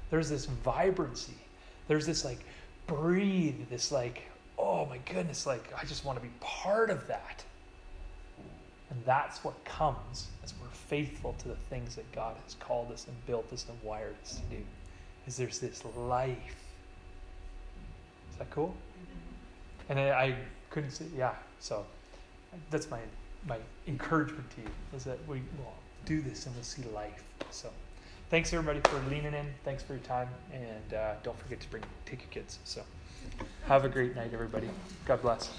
There's 0.09 0.29
this 0.29 0.45
vibrancy. 0.45 1.37
There's 1.87 2.05
this 2.05 2.23
like 2.25 2.39
breathe, 2.87 3.69
this 3.69 3.91
like, 3.91 4.23
oh 4.57 4.85
my 4.85 4.97
goodness, 4.99 5.45
like 5.45 5.73
I 5.79 5.85
just 5.85 6.05
want 6.05 6.17
to 6.17 6.23
be 6.23 6.31
part 6.39 6.89
of 6.89 7.07
that. 7.07 7.43
And 8.89 9.01
that's 9.05 9.43
what 9.43 9.63
comes 9.65 10.27
as 10.43 10.53
we're 10.61 10.67
faithful 10.67 11.33
to 11.39 11.47
the 11.47 11.55
things 11.55 11.95
that 11.95 12.11
God 12.11 12.35
has 12.43 12.55
called 12.55 12.91
us 12.91 13.07
and 13.07 13.25
built 13.25 13.51
us 13.51 13.65
and 13.67 13.77
wired 13.81 14.15
us 14.23 14.35
to 14.35 14.57
do. 14.57 14.63
Is 15.25 15.37
there's 15.37 15.59
this 15.59 15.83
life. 15.97 16.55
Is 18.31 18.37
that 18.37 18.49
cool? 18.51 18.75
Mm-hmm. 18.99 19.91
And 19.91 19.99
I, 19.99 20.23
I 20.23 20.35
couldn't 20.69 20.91
say, 20.91 21.05
yeah. 21.15 21.33
So 21.59 21.85
that's 22.69 22.89
my 22.89 22.99
my 23.47 23.57
encouragement 23.87 24.49
to 24.51 24.61
you 24.61 24.67
is 24.95 25.03
that 25.03 25.17
we 25.27 25.41
will 25.57 25.73
do 26.05 26.21
this 26.21 26.45
and 26.45 26.55
we'll 26.55 26.63
see 26.63 26.83
life. 26.93 27.23
So 27.51 27.69
thanks 28.29 28.53
everybody 28.53 28.79
for 28.89 28.99
leaning 29.09 29.33
in. 29.33 29.45
Thanks 29.63 29.83
for 29.83 29.93
your 29.93 30.03
time, 30.03 30.29
and 30.51 30.93
uh, 30.93 31.13
don't 31.23 31.37
forget 31.39 31.59
to 31.61 31.69
bring 31.69 31.83
take 32.05 32.21
your 32.21 32.29
kids. 32.29 32.59
So 32.63 32.81
have 33.67 33.85
a 33.85 33.89
great 33.89 34.15
night, 34.15 34.31
everybody. 34.33 34.69
God 35.05 35.21
bless. 35.21 35.49